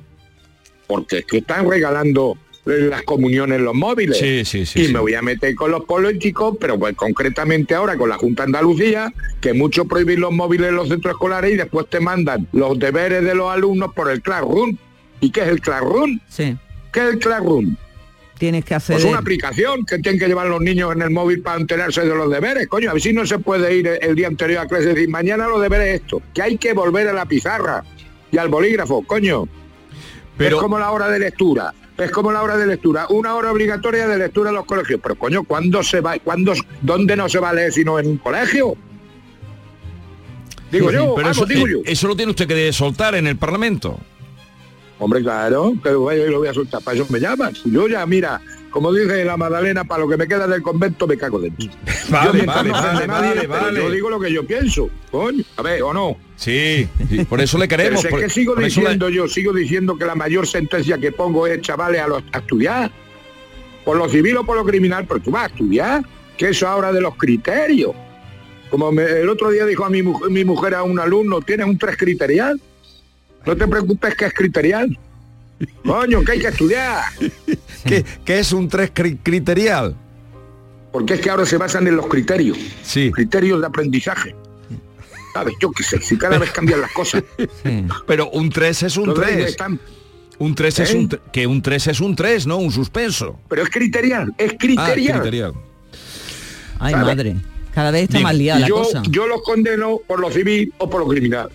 [0.88, 4.18] porque es que están regalando las comuniones en los móviles.
[4.18, 4.93] Sí, sí, sí, y sí.
[4.93, 8.47] me voy a meter con los políticos, pero pues concretamente ahora con la Junta de
[8.47, 12.78] Andalucía, que mucho prohibir los móviles en los centros escolares y después te mandan los
[12.78, 14.78] deberes de los alumnos por el Classroom.
[15.20, 16.20] ¿Y qué es el Classroom?
[16.30, 16.55] Sí.
[16.91, 17.76] ¿Qué es el Classroom?
[18.38, 18.95] Tienes que hacer...
[18.97, 22.13] Pues una aplicación que tienen que llevar los niños en el móvil para enterarse de
[22.15, 22.68] los deberes.
[22.68, 25.09] Coño, a ver si no se puede ir el día anterior a clase y decir,
[25.09, 26.22] mañana los deberes esto.
[26.36, 27.84] Que hay que volver a la pizarra
[28.32, 29.47] y al bolígrafo, coño.
[30.38, 31.74] Pero- Es como la hora de lectura.
[31.98, 33.08] Es como la hora de lectura.
[33.10, 35.00] Una hora obligatoria de lectura en los colegios.
[35.02, 36.18] Pero coño, ¿cuándo se va?
[36.20, 38.76] ¿Cuándo, ¿Dónde no se va a leer sino en un colegio?
[40.72, 41.80] Digo Sí, yo, pero vamos, eso, digo eh, yo.
[41.86, 43.98] eso lo tiene usted que soltar en el Parlamento.
[45.00, 47.62] Hombre, claro, y lo voy a soltar, para eso me llamas.
[47.66, 48.41] Yo ya, mira,
[48.72, 51.70] como dije la Magdalena, para lo que me queda del convento me cago dentro.
[52.09, 53.82] Vale, vale, vale, nadie, vale.
[53.82, 56.15] Yo digo lo que yo pienso, coño, a ver, o no.
[56.38, 58.01] Sí, sí, por eso le queremos.
[58.01, 61.47] Pero por- es que sigo diciendo yo, sigo diciendo que la mayor sentencia que pongo
[61.47, 62.89] es chavales a, los, a estudiar.
[63.84, 66.03] Por lo civil o por lo criminal, pero tú vas a estudiar.
[66.38, 67.91] Que eso ahora de los criterios.
[68.70, 71.78] Como me- el otro día dijo a mi, mi mujer a un alumno, tienes un
[71.78, 72.61] tres criterial.
[73.45, 74.97] No te preocupes que es criterial.
[75.86, 77.03] Coño, que hay que estudiar.
[77.86, 79.95] ¿Qué, qué es un tres cri- criterial?
[80.91, 82.58] Porque es que ahora se basan en los criterios.
[82.84, 83.12] Sí.
[83.12, 84.36] Criterios de aprendizaje.
[85.34, 85.53] ¿Sabes?
[85.62, 87.24] Yo qué sé, si cada vez cambian las cosas.
[88.08, 89.49] Pero un 3 es un Entonces, 3.
[89.49, 89.80] están-
[90.39, 90.97] Un 3 es ¿Eh?
[90.97, 92.58] un tre- que un 3 es un 3, ¿no?
[92.58, 93.39] Un suspenso.
[93.49, 95.53] Pero es criterial, es Ah, criterial.
[96.80, 97.36] Ay, madre.
[97.74, 98.24] Cada vez está Bien.
[98.24, 99.03] más liada la yo, cosa.
[99.10, 101.49] yo los condeno por lo civil o por lo criminal.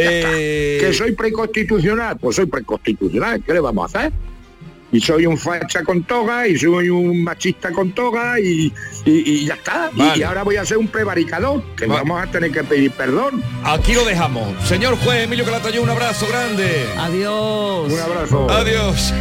[0.00, 2.16] Eh, ¿Que soy preconstitucional?
[2.18, 4.12] Pues soy preconstitucional, ¿qué le vamos a hacer?
[4.90, 8.72] Y soy un facha con toga, y soy un machista con toga, y,
[9.04, 9.90] y- y ya está.
[9.94, 10.18] Y- Vale.
[10.18, 12.00] Y, ahora voy a ser un prevaricador, que Vale.
[12.00, 13.42] vamos a tener que pedir perdón.
[13.64, 14.48] Aquí lo dejamos.
[14.66, 16.86] Señor juez Emilio Calatayud, un abrazo grande.
[16.96, 17.92] Adiós.
[17.92, 18.50] Un abrazo.
[18.50, 19.12] Adiós.